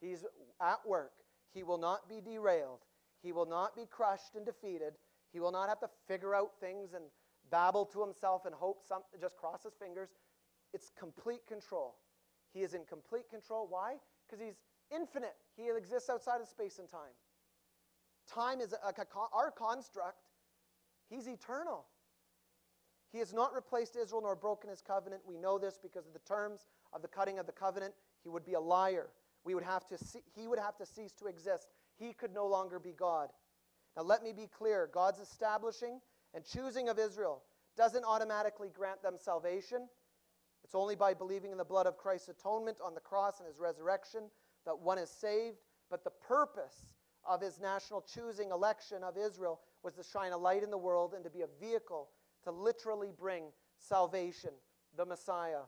[0.00, 0.24] He's
[0.60, 1.12] at work.
[1.52, 2.80] He will not be derailed.
[3.22, 4.94] He will not be crushed and defeated.
[5.32, 7.04] He will not have to figure out things and
[7.50, 10.10] babble to himself and hope something, just cross his fingers.
[10.72, 11.96] It's complete control.
[12.52, 13.66] He is in complete control.
[13.68, 13.96] Why?
[14.26, 14.60] Because he's
[14.94, 15.34] infinite.
[15.56, 17.14] He exists outside of space and time.
[18.32, 20.18] Time is a, a, our construct.
[21.08, 21.86] He's eternal.
[23.12, 25.22] He has not replaced Israel nor broken his covenant.
[25.26, 27.94] We know this because of the terms of the cutting of the covenant.
[28.22, 29.08] He would be a liar.
[29.44, 31.68] We would have to see, he would have to cease to exist.
[31.98, 33.28] He could no longer be God.
[33.96, 36.00] Now, let me be clear God's establishing
[36.34, 37.42] and choosing of Israel
[37.76, 39.88] doesn't automatically grant them salvation.
[40.64, 43.58] It's only by believing in the blood of Christ's atonement on the cross and his
[43.58, 44.30] resurrection
[44.66, 45.58] that one is saved.
[45.90, 46.92] But the purpose
[47.28, 51.14] of his national choosing election of Israel was to shine a light in the world
[51.14, 52.08] and to be a vehicle
[52.44, 53.44] to literally bring
[53.78, 54.50] salvation,
[54.96, 55.62] the Messiah.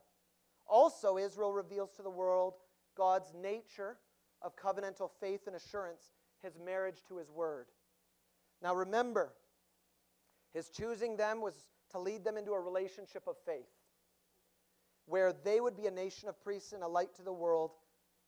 [0.66, 2.54] Also, Israel reveals to the world
[2.96, 3.98] God's nature
[4.40, 6.12] of covenantal faith and assurance,
[6.42, 7.66] his marriage to his word.
[8.62, 9.32] Now remember,
[10.52, 11.54] his choosing them was
[11.90, 13.68] to lead them into a relationship of faith,
[15.06, 17.72] where they would be a nation of priests and a light to the world,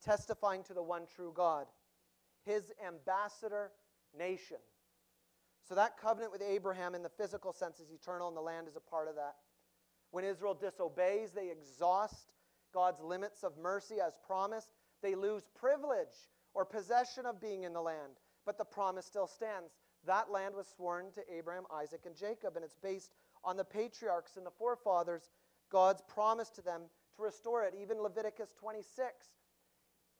[0.02, 1.66] testifying to the one true God,
[2.44, 3.70] his ambassador
[4.16, 4.58] nation.
[5.68, 8.76] So that covenant with Abraham in the physical sense is eternal, and the land is
[8.76, 9.36] a part of that.
[10.10, 12.33] When Israel disobeys, they exhaust
[12.74, 14.68] God's limits of mercy as promised.
[15.02, 19.70] They lose privilege or possession of being in the land, but the promise still stands.
[20.06, 23.14] That land was sworn to Abraham, Isaac, and Jacob, and it's based
[23.44, 25.30] on the patriarchs and the forefathers,
[25.70, 26.82] God's promise to them
[27.16, 27.74] to restore it.
[27.80, 29.26] Even Leviticus 26.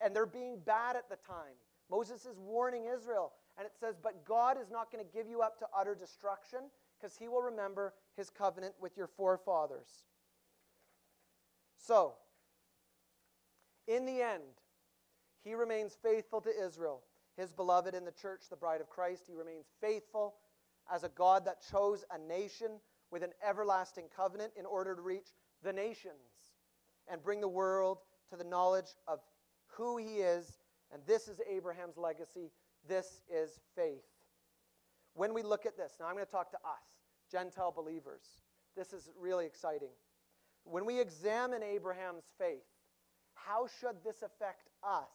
[0.01, 1.53] And they're being bad at the time.
[1.89, 5.41] Moses is warning Israel, and it says, But God is not going to give you
[5.41, 6.59] up to utter destruction
[6.99, 9.87] because he will remember his covenant with your forefathers.
[11.77, 12.15] So,
[13.87, 14.43] in the end,
[15.43, 17.03] he remains faithful to Israel,
[17.37, 19.23] his beloved in the church, the bride of Christ.
[19.27, 20.35] He remains faithful
[20.91, 22.79] as a God that chose a nation
[23.11, 25.27] with an everlasting covenant in order to reach
[25.63, 26.53] the nations
[27.07, 29.19] and bring the world to the knowledge of
[29.67, 30.57] who he is.
[30.91, 32.51] And this is Abraham's legacy.
[32.87, 34.03] This is faith.
[35.13, 36.83] When we look at this, now I'm going to talk to us,
[37.31, 38.23] Gentile believers.
[38.75, 39.91] This is really exciting.
[40.63, 42.65] When we examine Abraham's faith,
[43.45, 45.09] how should this affect us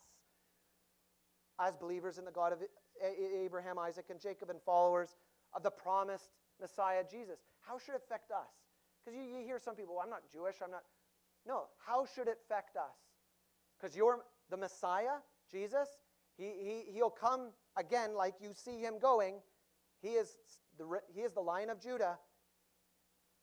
[1.58, 2.58] as believers in the God of
[3.44, 5.16] Abraham, Isaac, and Jacob, and followers
[5.54, 7.38] of the promised Messiah Jesus?
[7.60, 8.48] How should it affect us?
[9.04, 10.82] Because you, you, hear some people, well, I'm not Jewish, I'm not.
[11.46, 12.96] No, how should it affect us?
[13.78, 14.20] Because you're
[14.50, 15.20] the Messiah,
[15.50, 15.88] Jesus,
[16.36, 19.36] he, he, he'll come again like you see him going.
[20.02, 20.36] He is,
[20.78, 22.18] the, he is the Lion of Judah.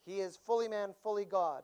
[0.06, 1.64] He is fully man, fully God.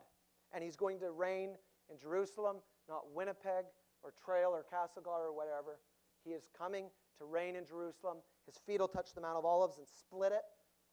[0.52, 1.50] And he's going to reign
[1.90, 2.56] in Jerusalem,
[2.88, 3.64] not Winnipeg
[4.02, 5.80] or Trail or Castlegar or whatever.
[6.24, 6.86] He is coming
[7.18, 8.18] to reign in Jerusalem.
[8.46, 10.42] His feet will touch the Mount of Olives and split it,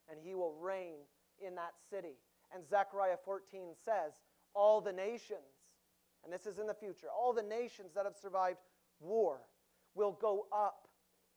[0.10, 1.00] and he will reign
[1.46, 2.16] in that city.
[2.54, 4.14] And Zechariah 14 says,
[4.54, 5.72] All the nations,
[6.24, 8.60] and this is in the future, all the nations that have survived
[9.00, 9.42] war
[9.96, 10.88] will go up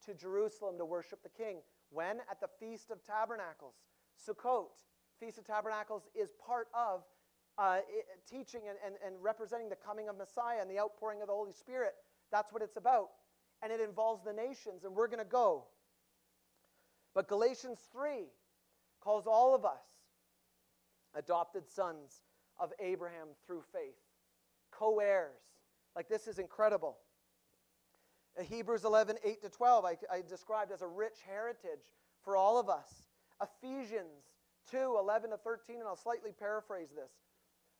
[0.07, 1.59] to Jerusalem to worship the king.
[1.91, 2.19] When?
[2.31, 3.75] At the Feast of Tabernacles.
[4.15, 4.67] Sukkot,
[5.19, 7.05] Feast of Tabernacles, is part of
[7.59, 7.79] uh,
[8.31, 11.53] teaching and, and, and representing the coming of Messiah and the outpouring of the Holy
[11.53, 11.95] Spirit.
[12.33, 13.11] That's what it's about.
[13.63, 15.65] And it involves the nations, and we're going to go.
[17.15, 18.27] But Galatians 3
[19.01, 19.85] calls all of us
[21.15, 22.23] adopted sons
[22.59, 23.97] of Abraham through faith,
[24.71, 25.41] co heirs.
[25.95, 26.97] Like, this is incredible.
[28.41, 31.93] Hebrews 11, 8 to 12, I, I described as a rich heritage
[32.25, 32.91] for all of us.
[33.41, 34.25] Ephesians
[34.71, 37.13] 2, 11 to 13, and I'll slightly paraphrase this.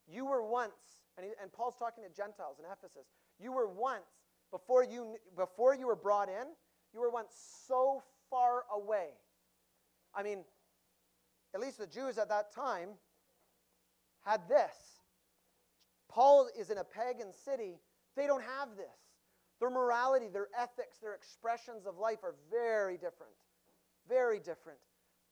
[0.07, 0.73] You were once,
[1.17, 3.07] and, he, and Paul's talking to Gentiles in Ephesus,
[3.39, 4.05] you were once,
[4.51, 6.47] before you, before you were brought in,
[6.93, 7.33] you were once
[7.67, 9.09] so far away.
[10.15, 10.45] I mean,
[11.55, 12.91] at least the Jews at that time
[14.25, 14.75] had this.
[16.09, 17.81] Paul is in a pagan city.
[18.17, 18.87] They don't have this.
[19.61, 23.33] Their morality, their ethics, their expressions of life are very different.
[24.09, 24.79] Very different.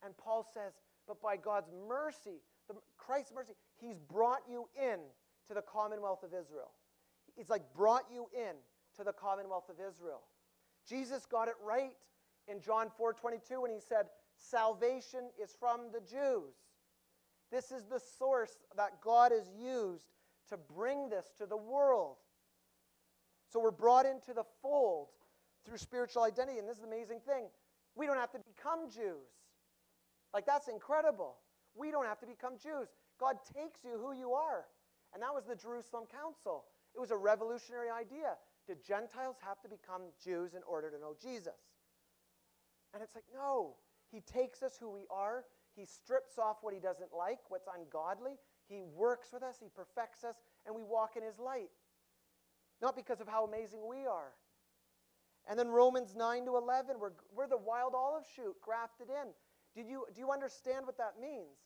[0.04, 0.72] And Paul says,
[1.06, 3.52] but by God's mercy, the, Christ's mercy,
[3.82, 5.00] He's brought you in
[5.48, 6.70] to the commonwealth of Israel.
[7.36, 8.54] He's like brought you in
[8.96, 10.22] to the commonwealth of Israel.
[10.88, 11.96] Jesus got it right
[12.46, 14.06] in John 4 22 when he said,
[14.36, 16.54] Salvation is from the Jews.
[17.50, 20.06] This is the source that God has used
[20.48, 22.16] to bring this to the world.
[23.52, 25.08] So we're brought into the fold
[25.66, 26.58] through spiritual identity.
[26.58, 27.46] And this is the amazing thing.
[27.94, 29.28] We don't have to become Jews.
[30.32, 31.36] Like, that's incredible.
[31.74, 32.88] We don't have to become Jews.
[33.22, 34.66] God takes you who you are.
[35.14, 36.64] And that was the Jerusalem Council.
[36.94, 38.34] It was a revolutionary idea.
[38.66, 41.62] Did Gentiles have to become Jews in order to know Jesus?
[42.92, 43.76] And it's like, no.
[44.10, 45.44] He takes us who we are.
[45.74, 48.32] He strips off what he doesn't like, what's ungodly.
[48.68, 51.70] He works with us, he perfects us, and we walk in his light
[52.82, 54.34] not because of how amazing we are.
[55.48, 59.30] And then Romans 9 to 11, we're, we're the wild olive shoot grafted in.
[59.74, 61.56] Did you, do you understand what that means?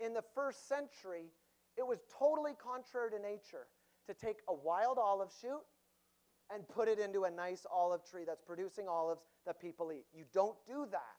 [0.00, 1.32] In the first century,
[1.76, 3.66] it was totally contrary to nature
[4.06, 5.62] to take a wild olive shoot
[6.54, 10.04] and put it into a nice olive tree that's producing olives that people eat.
[10.14, 11.16] You don't do that.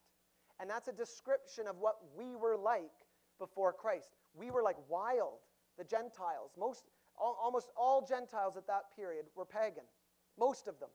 [0.59, 2.91] And that's a description of what we were like
[3.39, 4.09] before Christ.
[4.34, 5.39] We were like wild,
[5.78, 6.51] the Gentiles.
[6.57, 6.86] Most,
[7.21, 9.84] al- almost all Gentiles at that period were pagan,
[10.39, 10.89] most of them.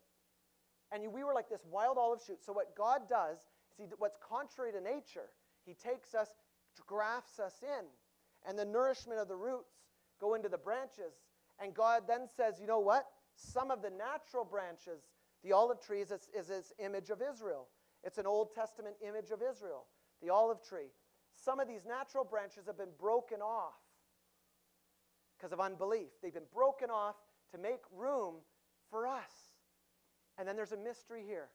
[0.91, 2.45] And we were like this wild olive shoot.
[2.45, 3.45] So, what God does is,
[3.79, 5.31] he, what's contrary to nature,
[5.65, 6.29] He takes us,
[6.87, 7.85] grafts us in,
[8.49, 9.75] and the nourishment of the roots
[10.21, 11.15] go into the branches.
[11.61, 13.07] And God then says, you know what?
[13.37, 15.03] Some of the natural branches,
[15.43, 17.69] the olive tree is is this image of Israel.
[18.05, 19.87] It's an Old Testament image of Israel,
[20.23, 20.91] the olive tree.
[21.35, 23.81] Some of these natural branches have been broken off
[25.37, 26.11] because of unbelief.
[26.23, 27.17] They've been broken off
[27.53, 28.37] to make room
[28.91, 29.33] for us.
[30.39, 31.49] And then there's a mystery here.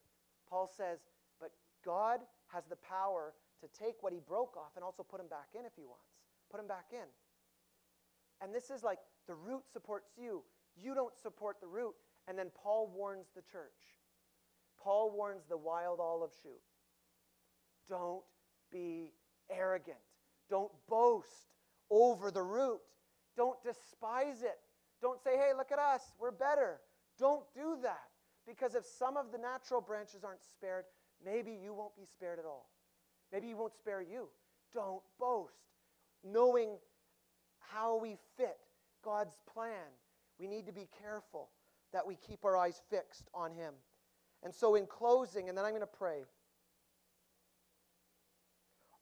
[0.50, 1.00] Paul says,
[1.40, 1.52] but
[1.86, 5.50] God has the power to take what he broke off and also put him back
[5.58, 6.14] in if he wants.
[6.52, 7.08] Put him back in.
[8.42, 10.44] And this is like the root supports you.
[10.76, 11.96] You don't support the root.
[12.28, 13.98] And then Paul warns the church.
[14.82, 16.62] Paul warns the wild olive shoot.
[17.90, 18.24] Don't
[18.72, 19.14] be
[19.50, 19.98] arrogant.
[20.50, 21.56] Don't boast
[21.90, 22.80] over the root.
[23.36, 24.60] Don't despise it.
[25.02, 26.80] Don't say, hey, look at us, we're better.
[27.20, 28.10] Don't do that.
[28.48, 30.86] Because if some of the natural branches aren't spared,
[31.24, 32.70] maybe you won't be spared at all.
[33.32, 34.30] Maybe he won't spare you.
[34.74, 35.54] Don't boast.
[36.24, 36.78] Knowing
[37.60, 38.58] how we fit
[39.04, 39.92] God's plan,
[40.40, 41.50] we need to be careful
[41.94, 43.74] that we keep our eyes fixed on him.
[44.44, 46.24] And so, in closing, and then I'm going to pray,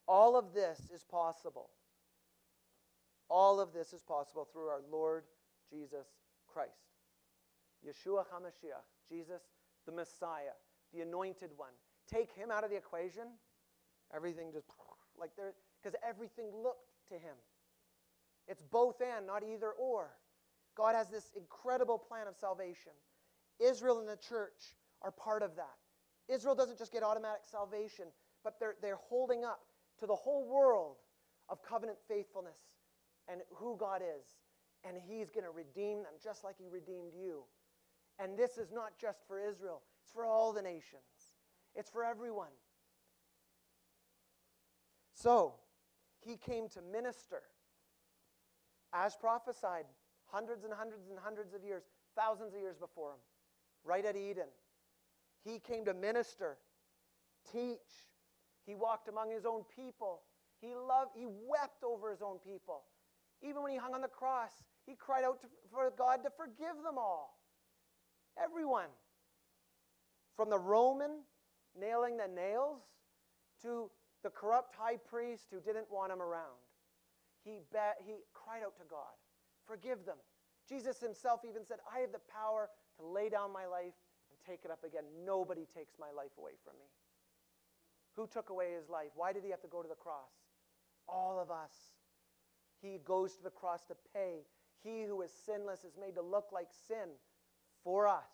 [0.08, 1.70] all of this is possible.
[3.28, 5.24] All of this is possible through our Lord
[5.70, 6.06] Jesus
[6.46, 6.70] Christ.
[7.84, 9.42] Yeshua HaMashiach, Jesus
[9.86, 10.54] the Messiah,
[10.92, 11.72] the anointed one.
[12.10, 13.24] Take him out of the equation,
[14.14, 14.66] everything just
[15.18, 17.36] like there, because everything looked to him.
[18.48, 20.10] It's both and, not either or.
[20.76, 22.92] God has this incredible plan of salvation.
[23.58, 25.76] Israel and the church are part of that.
[26.28, 28.06] Israel doesn't just get automatic salvation,
[28.44, 29.60] but they're, they're holding up
[30.00, 30.96] to the whole world
[31.48, 32.58] of covenant faithfulness
[33.28, 34.24] and who God is.
[34.84, 37.44] And He's going to redeem them just like He redeemed you.
[38.18, 41.34] And this is not just for Israel, it's for all the nations,
[41.74, 42.52] it's for everyone.
[45.16, 45.54] So,
[46.20, 47.42] He came to minister
[48.92, 49.86] as prophesied
[50.26, 51.82] hundreds and hundreds and hundreds of years,
[52.16, 53.20] thousands of years before Him,
[53.84, 54.48] right at Eden.
[55.44, 56.58] He came to minister,
[57.52, 57.78] teach.
[58.66, 60.22] He walked among his own people.
[60.60, 62.82] He loved, he wept over his own people.
[63.42, 64.50] Even when he hung on the cross,
[64.86, 67.38] he cried out to, for God to forgive them all.
[68.42, 68.88] Everyone.
[70.36, 71.20] From the Roman
[71.78, 72.80] nailing the nails
[73.62, 73.90] to
[74.26, 76.58] the corrupt high priest who didn't want him around.
[77.44, 79.14] He, be, he cried out to God,
[79.68, 80.18] Forgive them.
[80.68, 82.68] Jesus himself even said, I have the power
[82.98, 83.94] to lay down my life
[84.30, 85.04] and take it up again.
[85.24, 86.86] Nobody takes my life away from me.
[88.16, 89.10] Who took away his life?
[89.14, 90.34] Why did he have to go to the cross?
[91.08, 91.94] All of us.
[92.82, 94.42] He goes to the cross to pay.
[94.82, 97.14] He who is sinless is made to look like sin
[97.84, 98.24] for us.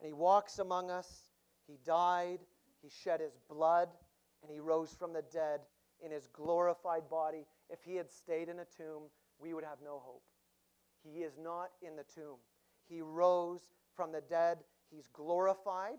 [0.00, 1.28] And he walks among us.
[1.66, 2.38] He died.
[2.82, 3.88] He shed his blood.
[4.42, 5.60] And he rose from the dead
[6.04, 7.44] in his glorified body.
[7.70, 9.10] If he had stayed in a tomb,
[9.40, 10.22] we would have no hope.
[11.02, 12.36] He is not in the tomb.
[12.88, 13.62] He rose
[13.94, 14.58] from the dead.
[14.90, 15.98] He's glorified.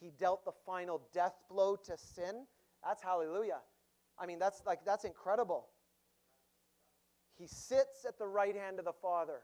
[0.00, 2.46] He dealt the final death blow to sin.
[2.84, 3.60] That's hallelujah.
[4.18, 5.68] I mean, that's like that's incredible.
[7.38, 9.40] He sits at the right hand of the Father.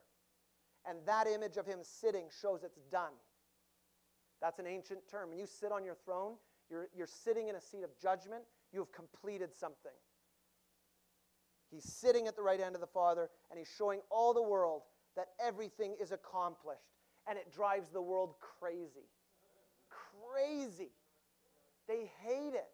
[0.88, 3.12] And that image of him sitting shows it's done.
[4.40, 5.30] That's an ancient term.
[5.30, 6.34] When you sit on your throne,
[6.70, 8.42] you're, you're sitting in a seat of judgment.
[8.72, 9.92] You have completed something.
[11.70, 14.82] He's sitting at the right hand of the Father, and he's showing all the world
[15.16, 16.80] that everything is accomplished.
[17.28, 19.08] And it drives the world crazy.
[19.88, 20.90] Crazy.
[21.88, 22.68] They hate it.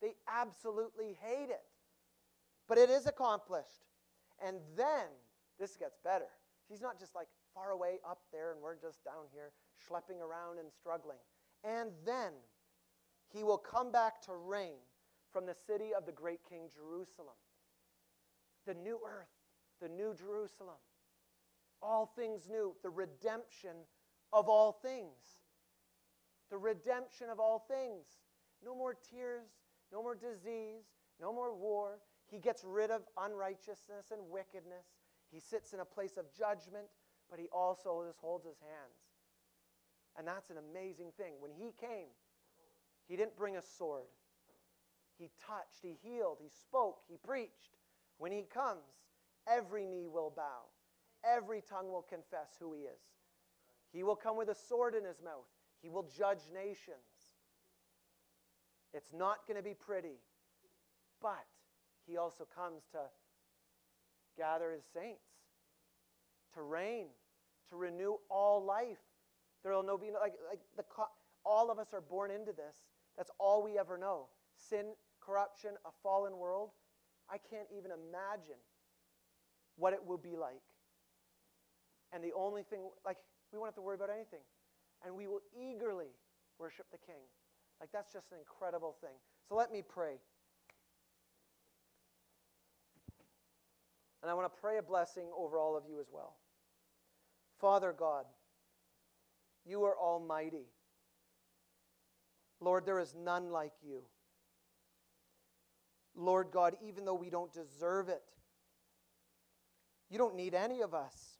[0.00, 1.62] They absolutely hate it.
[2.68, 3.84] But it is accomplished.
[4.44, 5.06] And then,
[5.58, 6.28] this gets better.
[6.68, 10.58] He's not just like far away up there, and we're just down here schlepping around
[10.58, 11.18] and struggling.
[11.64, 12.32] And then,
[13.28, 14.78] he will come back to reign
[15.32, 17.36] from the city of the great king Jerusalem.
[18.66, 19.28] The new earth,
[19.80, 20.76] the new Jerusalem.
[21.82, 23.76] All things new, the redemption
[24.32, 25.40] of all things.
[26.50, 28.06] The redemption of all things.
[28.64, 29.48] No more tears,
[29.92, 30.84] no more disease,
[31.20, 31.98] no more war.
[32.26, 34.86] He gets rid of unrighteousness and wickedness.
[35.30, 36.86] He sits in a place of judgment,
[37.30, 39.05] but he also holds his hands.
[40.18, 41.34] And that's an amazing thing.
[41.40, 42.08] When he came,
[43.08, 44.06] he didn't bring a sword.
[45.18, 47.76] He touched, he healed, he spoke, he preached.
[48.18, 48.84] When he comes,
[49.48, 50.64] every knee will bow,
[51.24, 53.00] every tongue will confess who he is.
[53.92, 55.46] He will come with a sword in his mouth,
[55.80, 57.32] he will judge nations.
[58.92, 60.18] It's not going to be pretty.
[61.20, 61.46] But
[62.06, 63.00] he also comes to
[64.36, 65.24] gather his saints,
[66.54, 67.06] to reign,
[67.70, 68.98] to renew all life.
[69.66, 70.84] There will no be like like the
[71.44, 72.86] all of us are born into this.
[73.16, 74.28] That's all we ever know.
[74.54, 76.70] Sin, corruption, a fallen world.
[77.28, 78.62] I can't even imagine
[79.74, 80.62] what it will be like.
[82.12, 83.16] And the only thing, like,
[83.52, 84.46] we won't have to worry about anything.
[85.04, 86.14] And we will eagerly
[86.60, 87.26] worship the King.
[87.80, 89.18] Like, that's just an incredible thing.
[89.48, 90.20] So let me pray.
[94.22, 96.36] And I want to pray a blessing over all of you as well.
[97.60, 98.26] Father God,
[99.66, 100.66] you are almighty.
[102.60, 104.02] Lord, there is none like you.
[106.14, 108.22] Lord God, even though we don't deserve it,
[110.08, 111.36] you don't need any of us.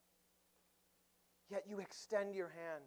[1.49, 2.83] Yet you extend your hand.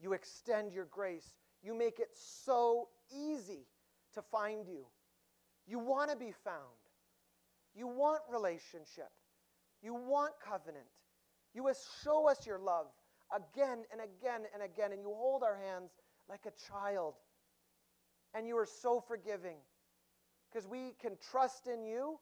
[0.00, 1.34] You extend your grace.
[1.62, 3.66] You make it so easy
[4.14, 4.86] to find you.
[5.66, 6.56] You want to be found.
[7.74, 9.10] You want relationship.
[9.82, 10.86] You want covenant.
[11.54, 11.70] You
[12.02, 12.86] show us your love
[13.34, 15.90] again and again and again, and you hold our hands
[16.28, 17.14] like a child.
[18.34, 19.56] And you are so forgiving
[20.48, 22.18] because we can trust in you,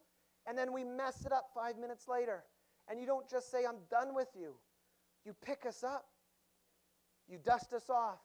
[0.46, 2.44] and then we mess it up five minutes later.
[2.88, 4.54] And you don't just say, I'm done with you.
[5.24, 6.04] You pick us up,
[7.28, 8.18] you dust us off.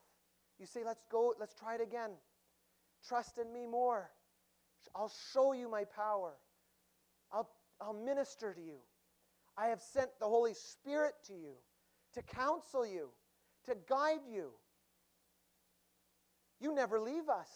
[0.60, 2.12] You say, Let's go, let's try it again.
[3.08, 4.10] Trust in me more.
[4.96, 6.34] I'll show you my power.
[7.32, 7.50] I'll,
[7.80, 8.78] I'll minister to you.
[9.58, 11.54] I have sent the Holy Spirit to you
[12.14, 13.10] to counsel you,
[13.66, 14.52] to guide you.
[16.60, 17.50] You never leave us.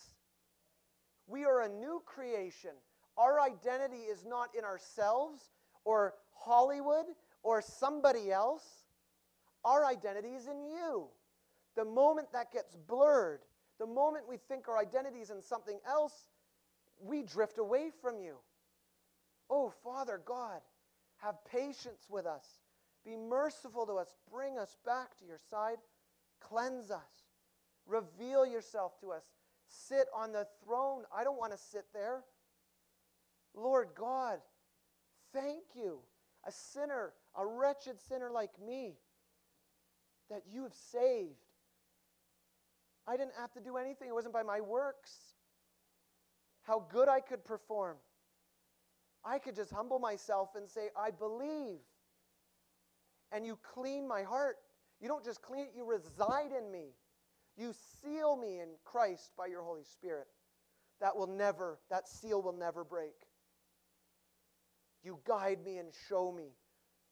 [1.28, 2.72] We are a new creation.
[3.18, 5.51] Our identity is not in ourselves
[5.86, 7.06] or Hollywood
[7.43, 8.64] or somebody else.
[9.64, 11.08] Our identity is in you.
[11.76, 13.39] The moment that gets blurred,
[13.80, 16.14] the moment we think our identity is in something else,
[17.01, 18.36] we drift away from you.
[19.49, 20.62] Oh, Father God,
[21.18, 22.45] have patience with us.
[23.06, 24.16] Be merciful to us.
[24.32, 25.78] Bring us back to your side.
[26.39, 27.28] Cleanse us.
[27.86, 29.24] Reveal yourself to us.
[29.68, 31.04] Sit on the throne.
[31.16, 32.24] I don't want to sit there.
[33.54, 34.39] Lord God,
[35.34, 35.99] thank you.
[36.45, 38.95] A sinner, a wretched sinner like me,
[40.30, 41.36] that you have saved.
[43.08, 45.12] I didn't have to do anything, it wasn't by my works.
[46.64, 47.97] How good I could perform.
[49.24, 51.80] I could just humble myself and say, I believe.
[53.34, 54.58] And you clean my heart.
[55.02, 56.94] You don't just clean it, you reside in me.
[57.58, 60.28] You seal me in Christ by your Holy Spirit.
[61.02, 63.14] That will never, that seal will never break.
[65.04, 66.54] You guide me and show me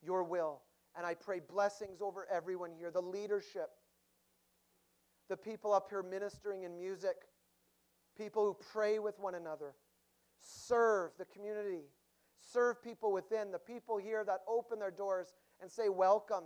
[0.02, 0.62] your will.
[0.96, 3.70] And I pray blessings over everyone here, the leadership,
[5.30, 7.16] the people up here ministering in music,
[8.18, 9.74] people who pray with one another,
[10.40, 11.84] serve the community,
[12.40, 16.44] serve people within, the people here that open their doors and say, Welcome.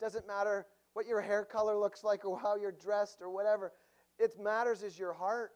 [0.00, 3.72] Doesn't matter what your hair color looks like or how you're dressed or whatever.
[4.18, 5.52] It matters is your heart.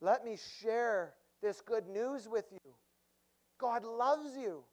[0.00, 2.72] Let me share this good news with you.
[3.58, 4.64] God loves you.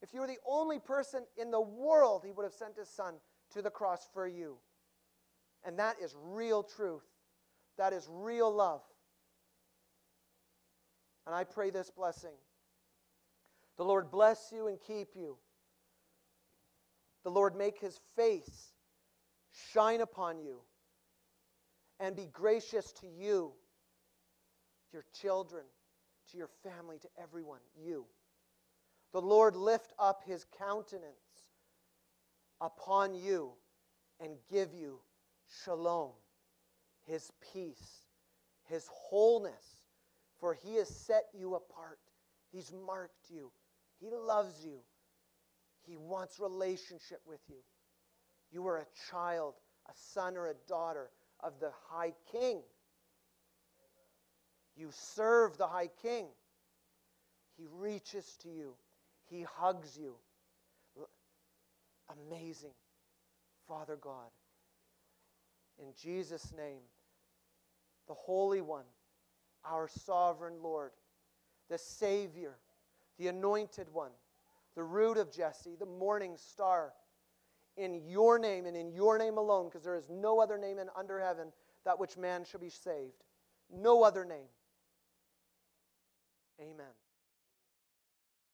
[0.00, 3.14] If you were the only person in the world, He would have sent His Son
[3.52, 4.56] to the cross for you.
[5.64, 7.04] And that is real truth.
[7.78, 8.82] That is real love.
[11.26, 12.34] And I pray this blessing.
[13.76, 15.36] The Lord bless you and keep you.
[17.24, 18.72] The Lord make his face
[19.72, 20.60] shine upon you
[22.00, 23.52] and be gracious to you,
[24.92, 25.64] your children,
[26.30, 28.06] to your family, to everyone, you.
[29.12, 31.46] The Lord lift up his countenance
[32.60, 33.52] upon you
[34.20, 35.00] and give you
[35.64, 36.12] shalom,
[37.06, 38.06] his peace,
[38.64, 39.82] his wholeness,
[40.40, 41.98] for he has set you apart.
[42.50, 43.50] He's marked you.
[44.00, 44.80] He loves you.
[45.86, 47.56] He wants relationship with you.
[48.52, 49.54] You are a child,
[49.88, 51.10] a son or a daughter
[51.40, 52.60] of the high king.
[54.76, 56.26] You serve the high king.
[57.56, 58.74] He reaches to you,
[59.28, 60.14] he hugs you.
[62.28, 62.74] Amazing,
[63.66, 64.30] Father God.
[65.78, 66.82] In Jesus' name,
[68.06, 68.84] the Holy One,
[69.64, 70.90] our sovereign Lord,
[71.70, 72.56] the Savior,
[73.18, 74.10] the Anointed One
[74.74, 76.92] the root of Jesse, the morning star,
[77.76, 80.88] in your name and in your name alone, because there is no other name in
[80.96, 81.52] under heaven
[81.84, 83.24] that which man shall be saved.
[83.70, 84.48] No other name.
[86.60, 86.92] Amen.